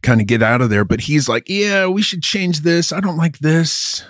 kind 0.01 0.19
of 0.19 0.27
get 0.27 0.43
out 0.43 0.61
of 0.61 0.69
there. 0.69 0.83
But 0.83 1.01
he's 1.01 1.29
like, 1.29 1.47
yeah, 1.47 1.87
we 1.87 2.01
should 2.01 2.21
change 2.21 2.61
this. 2.61 2.91
I 2.91 2.99
don't 2.99 3.17
like 3.17 3.39
this. 3.39 4.03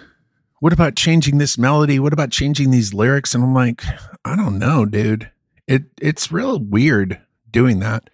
What 0.62 0.74
about 0.74 0.96
changing 0.96 1.38
this 1.38 1.58
melody? 1.58 2.00
What 2.00 2.14
about 2.14 2.32
changing 2.32 2.72
these 2.72 2.94
lyrics? 2.94 3.36
And 3.36 3.44
I'm 3.44 3.54
like, 3.54 3.84
I 4.26 4.36
don't 4.36 4.58
know, 4.58 4.86
dude. 4.86 5.30
It 5.68 5.84
it's 6.02 6.32
real 6.32 6.60
weird 6.60 7.22
doing 7.52 7.80
that. 7.82 8.10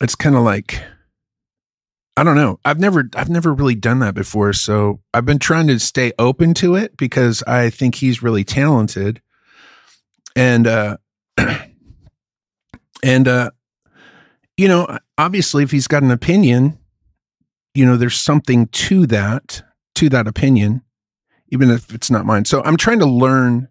It's 0.00 0.14
kind 0.14 0.36
of 0.36 0.42
like 0.42 0.82
I 2.16 2.24
don't 2.24 2.36
know. 2.36 2.58
I've 2.64 2.78
never 2.78 3.08
I've 3.16 3.30
never 3.30 3.54
really 3.54 3.74
done 3.74 4.00
that 4.00 4.14
before, 4.14 4.52
so 4.52 5.00
I've 5.14 5.24
been 5.24 5.38
trying 5.38 5.66
to 5.68 5.78
stay 5.78 6.12
open 6.18 6.52
to 6.54 6.74
it 6.74 6.96
because 6.96 7.42
I 7.44 7.70
think 7.70 7.94
he's 7.94 8.22
really 8.22 8.44
talented. 8.44 9.22
And 10.36 10.66
uh 10.66 10.98
and 13.02 13.28
uh 13.28 13.50
you 14.58 14.68
know, 14.68 14.98
obviously 15.16 15.62
if 15.62 15.70
he's 15.70 15.88
got 15.88 16.02
an 16.02 16.10
opinion, 16.10 16.78
you 17.74 17.86
know, 17.86 17.96
there's 17.96 18.20
something 18.20 18.66
to 18.66 19.06
that, 19.06 19.62
to 19.94 20.10
that 20.10 20.28
opinion, 20.28 20.82
even 21.48 21.70
if 21.70 21.94
it's 21.94 22.10
not 22.10 22.26
mine. 22.26 22.44
So 22.44 22.62
I'm 22.62 22.76
trying 22.76 22.98
to 22.98 23.06
learn 23.06 23.68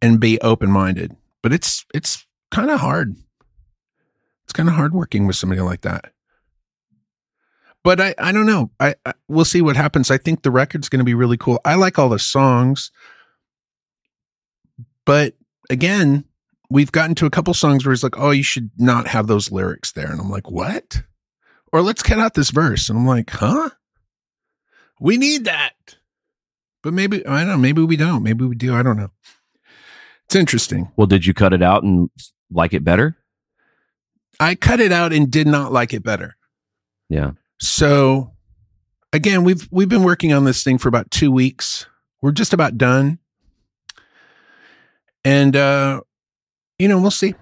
and 0.00 0.18
be 0.18 0.40
open-minded, 0.40 1.14
but 1.42 1.52
it's 1.52 1.84
it's 1.92 2.26
kind 2.50 2.70
of 2.70 2.80
hard. 2.80 3.16
It's 4.44 4.54
kind 4.54 4.68
of 4.68 4.74
hard 4.74 4.94
working 4.94 5.26
with 5.26 5.36
somebody 5.36 5.60
like 5.60 5.82
that. 5.82 6.12
But 7.82 8.00
I 8.00 8.14
I 8.18 8.32
don't 8.32 8.46
know. 8.46 8.70
I, 8.78 8.94
I 9.06 9.14
we'll 9.28 9.44
see 9.44 9.62
what 9.62 9.76
happens. 9.76 10.10
I 10.10 10.18
think 10.18 10.42
the 10.42 10.50
record's 10.50 10.88
going 10.88 10.98
to 10.98 11.04
be 11.04 11.14
really 11.14 11.36
cool. 11.36 11.60
I 11.64 11.74
like 11.76 11.98
all 11.98 12.08
the 12.08 12.18
songs. 12.18 12.90
But 15.06 15.34
again, 15.70 16.24
we've 16.68 16.92
gotten 16.92 17.14
to 17.16 17.26
a 17.26 17.30
couple 17.30 17.54
songs 17.54 17.84
where 17.84 17.92
he's 17.92 18.02
like, 18.02 18.18
"Oh, 18.18 18.30
you 18.30 18.42
should 18.42 18.70
not 18.76 19.08
have 19.08 19.26
those 19.26 19.50
lyrics 19.50 19.92
there," 19.92 20.10
and 20.10 20.20
I'm 20.20 20.30
like, 20.30 20.50
"What?" 20.50 21.02
Or 21.72 21.82
let's 21.82 22.02
cut 22.02 22.18
out 22.18 22.34
this 22.34 22.50
verse, 22.50 22.88
and 22.88 22.98
I'm 22.98 23.06
like, 23.06 23.30
"Huh? 23.30 23.70
We 25.00 25.16
need 25.16 25.44
that." 25.44 25.74
But 26.82 26.92
maybe 26.92 27.26
I 27.26 27.40
don't 27.40 27.48
know. 27.48 27.58
Maybe 27.58 27.82
we 27.82 27.96
don't. 27.96 28.22
Maybe 28.22 28.44
we 28.44 28.56
do. 28.56 28.74
I 28.74 28.82
don't 28.82 28.96
know. 28.96 29.10
It's 30.26 30.36
interesting. 30.36 30.92
Well, 30.96 31.06
did 31.06 31.26
you 31.26 31.34
cut 31.34 31.52
it 31.52 31.62
out 31.62 31.82
and 31.82 32.10
like 32.50 32.72
it 32.72 32.84
better? 32.84 33.16
I 34.38 34.54
cut 34.54 34.80
it 34.80 34.92
out 34.92 35.12
and 35.12 35.30
did 35.30 35.46
not 35.46 35.72
like 35.72 35.92
it 35.92 36.02
better. 36.02 36.36
Yeah. 37.08 37.32
So 37.60 38.32
again, 39.12 39.44
we've 39.44 39.68
we've 39.70 39.88
been 39.88 40.02
working 40.02 40.32
on 40.32 40.44
this 40.44 40.64
thing 40.64 40.78
for 40.78 40.88
about 40.88 41.10
2 41.10 41.30
weeks. 41.30 41.86
We're 42.22 42.32
just 42.32 42.52
about 42.52 42.78
done. 42.78 43.18
And 45.24 45.54
uh 45.54 46.00
you 46.78 46.88
know, 46.88 46.98
we'll 46.98 47.10
see. 47.10 47.34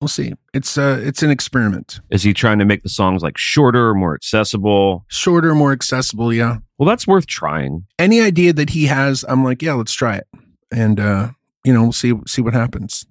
We'll 0.00 0.08
see. 0.08 0.34
It's 0.52 0.76
uh 0.76 1.00
it's 1.02 1.22
an 1.22 1.30
experiment. 1.30 2.00
Is 2.10 2.22
he 2.22 2.34
trying 2.34 2.58
to 2.58 2.66
make 2.66 2.82
the 2.82 2.90
songs 2.90 3.22
like 3.22 3.38
shorter, 3.38 3.94
more 3.94 4.14
accessible? 4.14 5.06
Shorter, 5.08 5.54
more 5.54 5.72
accessible, 5.72 6.32
yeah. 6.32 6.58
Well, 6.78 6.86
that's 6.88 7.06
worth 7.06 7.26
trying. 7.26 7.86
Any 7.98 8.20
idea 8.20 8.52
that 8.52 8.70
he 8.70 8.86
has, 8.86 9.24
I'm 9.26 9.42
like, 9.42 9.62
yeah, 9.62 9.72
let's 9.72 9.94
try 9.94 10.16
it. 10.16 10.26
And 10.70 11.00
uh, 11.00 11.30
you 11.64 11.72
know, 11.72 11.82
we'll 11.82 11.92
see 11.92 12.12
see 12.26 12.42
what 12.42 12.52
happens. 12.52 13.06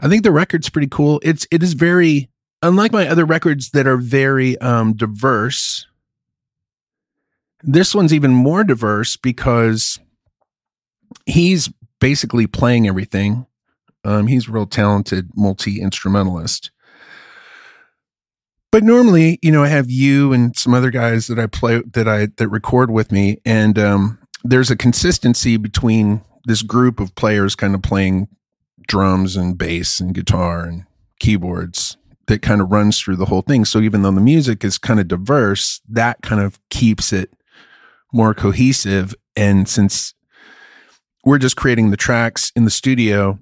I 0.00 0.08
think 0.08 0.24
the 0.24 0.32
record's 0.32 0.70
pretty 0.70 0.88
cool. 0.88 1.20
It's 1.22 1.46
it 1.52 1.62
is 1.62 1.74
very 1.74 2.28
unlike 2.62 2.92
my 2.92 3.08
other 3.08 3.24
records 3.24 3.70
that 3.70 3.86
are 3.86 3.96
very 3.96 4.58
um 4.58 4.94
diverse. 4.94 5.86
This 7.62 7.94
one's 7.94 8.14
even 8.14 8.32
more 8.32 8.64
diverse 8.64 9.16
because 9.16 9.98
he's 11.26 11.70
basically 12.00 12.46
playing 12.46 12.88
everything. 12.88 13.46
Um, 14.02 14.26
he's 14.26 14.48
a 14.48 14.52
real 14.52 14.66
talented 14.66 15.28
multi 15.36 15.80
instrumentalist. 15.80 16.70
But 18.72 18.82
normally, 18.82 19.38
you 19.42 19.50
know, 19.50 19.64
I 19.64 19.68
have 19.68 19.90
you 19.90 20.32
and 20.32 20.56
some 20.56 20.72
other 20.72 20.90
guys 20.90 21.26
that 21.26 21.38
I 21.38 21.46
play 21.46 21.82
that 21.92 22.08
I 22.08 22.28
that 22.36 22.48
record 22.48 22.90
with 22.90 23.10
me, 23.10 23.38
and 23.44 23.78
um, 23.78 24.18
there's 24.44 24.70
a 24.70 24.76
consistency 24.76 25.56
between 25.56 26.22
this 26.44 26.62
group 26.62 27.00
of 27.00 27.14
players 27.14 27.54
kind 27.54 27.74
of 27.74 27.82
playing 27.82 28.28
drums 28.86 29.36
and 29.36 29.58
bass 29.58 30.00
and 30.00 30.14
guitar 30.14 30.64
and 30.64 30.84
keyboards 31.18 31.96
that 32.30 32.42
kind 32.42 32.60
of 32.60 32.70
runs 32.70 33.00
through 33.00 33.16
the 33.16 33.26
whole 33.26 33.42
thing. 33.42 33.64
So 33.64 33.80
even 33.80 34.02
though 34.02 34.12
the 34.12 34.20
music 34.20 34.64
is 34.64 34.78
kind 34.78 35.00
of 35.00 35.08
diverse, 35.08 35.80
that 35.88 36.22
kind 36.22 36.40
of 36.40 36.60
keeps 36.70 37.12
it 37.12 37.32
more 38.12 38.34
cohesive. 38.34 39.16
And 39.34 39.68
since 39.68 40.14
we're 41.24 41.38
just 41.38 41.56
creating 41.56 41.90
the 41.90 41.96
tracks 41.96 42.52
in 42.54 42.64
the 42.64 42.70
studio, 42.70 43.40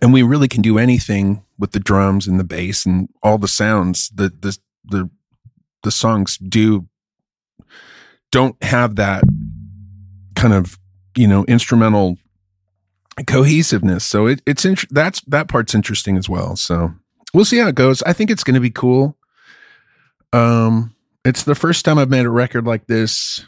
and 0.00 0.12
we 0.12 0.22
really 0.22 0.46
can 0.46 0.62
do 0.62 0.78
anything 0.78 1.44
with 1.58 1.72
the 1.72 1.80
drums 1.80 2.28
and 2.28 2.38
the 2.38 2.44
bass 2.44 2.86
and 2.86 3.08
all 3.24 3.38
the 3.38 3.48
sounds 3.48 4.08
that 4.10 4.40
the 4.42 4.56
the 4.84 5.10
the 5.82 5.90
songs 5.90 6.38
do 6.38 6.86
don't 8.30 8.62
have 8.62 8.94
that 8.94 9.24
kind 10.36 10.54
of 10.54 10.78
you 11.16 11.26
know 11.26 11.44
instrumental 11.46 12.18
cohesiveness 13.26 14.04
so 14.04 14.26
it, 14.26 14.40
it's 14.46 14.64
int- 14.64 14.88
that's 14.90 15.20
that 15.22 15.48
part's 15.48 15.74
interesting 15.74 16.16
as 16.16 16.28
well 16.28 16.54
so 16.54 16.94
we'll 17.34 17.44
see 17.44 17.58
how 17.58 17.68
it 17.68 17.74
goes 17.74 18.02
i 18.02 18.12
think 18.12 18.30
it's 18.30 18.44
going 18.44 18.54
to 18.54 18.60
be 18.60 18.70
cool 18.70 19.16
um 20.32 20.94
it's 21.24 21.44
the 21.44 21.54
first 21.54 21.84
time 21.84 21.98
i've 21.98 22.10
made 22.10 22.26
a 22.26 22.30
record 22.30 22.66
like 22.66 22.86
this 22.86 23.46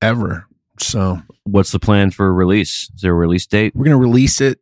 ever 0.00 0.46
so 0.78 1.20
What's 1.46 1.70
the 1.70 1.78
plan 1.78 2.10
for 2.10 2.34
release? 2.34 2.90
Is 2.96 3.02
there 3.02 3.12
a 3.12 3.14
release 3.14 3.46
date? 3.46 3.72
we're 3.76 3.84
going 3.84 3.96
to 3.96 4.00
release 4.00 4.40
it 4.40 4.58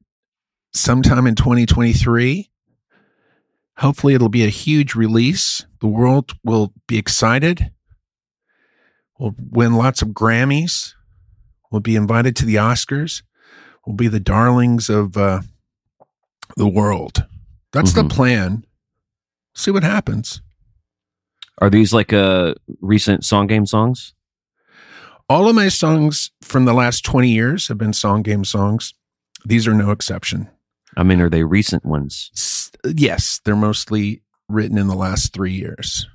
sometime 0.75 1.27
in 1.27 1.35
2023. 1.35 2.51
Hopefully, 3.79 4.15
it'll 4.15 4.29
be 4.29 4.45
a 4.45 4.51
huge 4.51 4.95
release. 4.95 5.65
The 5.81 5.87
world 5.87 6.33
will 6.45 6.75
be 6.87 6.99
excited. 6.99 7.73
We'll 9.19 9.35
win 9.51 9.77
lots 9.77 10.03
of 10.03 10.09
Grammys. 10.09 10.93
We'll 11.73 11.81
be 11.81 11.97
invited 11.97 12.37
to 12.37 12.45
the 12.45 12.57
Oscars. 12.57 13.23
We'll 13.87 13.97
be 13.97 14.09
the 14.09 14.21
darlings 14.21 14.91
of 14.91 15.17
uh, 15.17 15.41
the 16.57 16.69
world. 16.69 17.25
That's 17.75 17.93
Mhm. 17.93 17.95
the 17.97 18.05
plan. 18.15 18.65
See 19.55 19.71
what 19.71 19.83
happens. 19.83 20.41
Are 21.59 21.69
these 21.71 21.93
like 21.93 22.13
uh 22.13 22.55
recent 22.81 23.25
song 23.25 23.47
game 23.47 23.67
songs? 23.67 24.15
All 25.29 25.49
of 25.49 25.55
my 25.55 25.69
songs 25.69 26.31
from 26.43 26.65
the 26.65 26.73
last 26.75 27.05
20 27.05 27.31
years 27.31 27.69
have 27.69 27.79
been 27.79 27.93
song 27.93 28.23
game 28.23 28.45
songs. 28.45 28.95
These 29.45 29.67
are 29.67 29.75
no 29.75 29.91
exception. 29.91 30.49
I 30.97 31.03
mean, 31.03 31.21
are 31.21 31.29
they 31.31 31.45
recent 31.45 31.85
ones? 31.85 32.31
S- 32.35 32.71
yes, 32.95 33.41
they're 33.45 33.57
mostly 33.57 34.23
written 34.49 34.79
in 34.79 34.87
the 34.87 34.95
last 34.95 35.33
three 35.33 35.53
years. 35.53 36.07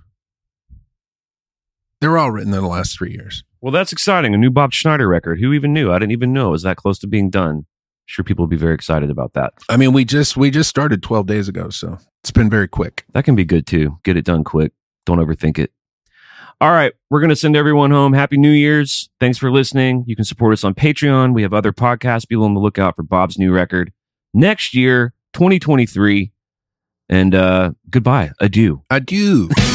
They're 2.02 2.18
all 2.18 2.32
written 2.32 2.54
in 2.54 2.62
the 2.62 2.68
last 2.68 2.98
three 2.98 3.12
years. 3.12 3.44
Well, 3.62 3.72
that's 3.74 3.92
exciting. 3.92 4.34
A 4.34 4.38
new 4.38 4.50
Bob 4.52 4.72
Schneider 4.74 5.08
record. 5.08 5.40
Who 5.42 5.52
even 5.54 5.74
knew? 5.74 5.92
I 5.92 6.00
didn't 6.00 6.14
even 6.14 6.32
know 6.32 6.50
it 6.50 6.52
was 6.52 6.64
that 6.64 6.78
close 6.78 6.98
to 7.00 7.08
being 7.08 7.30
done. 7.30 7.66
Sure, 8.10 8.24
people 8.26 8.42
will 8.42 8.50
be 8.50 8.58
very 8.58 8.74
excited 8.74 9.12
about 9.12 9.34
that. 9.34 9.54
I 9.70 9.78
mean, 9.78 9.94
we 9.94 10.04
just 10.04 10.36
we 10.36 10.50
just 10.50 10.68
started 10.68 11.04
12 11.04 11.28
days 11.28 11.48
ago, 11.48 11.70
so 11.70 12.00
it's 12.24 12.32
been 12.32 12.50
very 12.50 12.68
quick. 12.68 13.06
That 13.14 13.24
can 13.24 13.36
be 13.36 13.46
good 13.46 13.68
too. 13.68 14.00
Get 14.04 14.18
it 14.18 14.26
done 14.26 14.44
quick. 14.44 14.72
Don't 15.06 15.20
overthink 15.20 15.60
it. 15.60 15.72
All 16.60 16.72
right, 16.72 16.92
we're 17.12 17.20
going 17.20 17.30
to 17.30 17.36
send 17.36 17.56
everyone 17.56 17.92
home. 17.92 18.14
Happy 18.14 18.36
New 18.36 18.50
Year's. 18.50 19.12
Thanks 19.20 19.38
for 19.38 19.52
listening. 19.52 20.06
You 20.08 20.16
can 20.16 20.26
support 20.26 20.54
us 20.54 20.64
on 20.64 20.74
Patreon. 20.74 21.36
We 21.36 21.44
have 21.44 21.54
other 21.54 21.72
podcasts. 21.72 22.28
Be 22.28 22.36
on 22.36 22.56
the 22.56 22.60
lookout 22.60 22.96
for 22.96 23.04
Bob's 23.04 23.38
new 23.38 23.54
record 23.54 23.94
next 24.34 24.74
year, 24.74 25.14
2023. 25.34 26.32
And 27.10 27.36
uh 27.36 27.74
goodbye. 27.92 28.32
Adieu. 28.40 28.82
Adieu. 28.90 29.50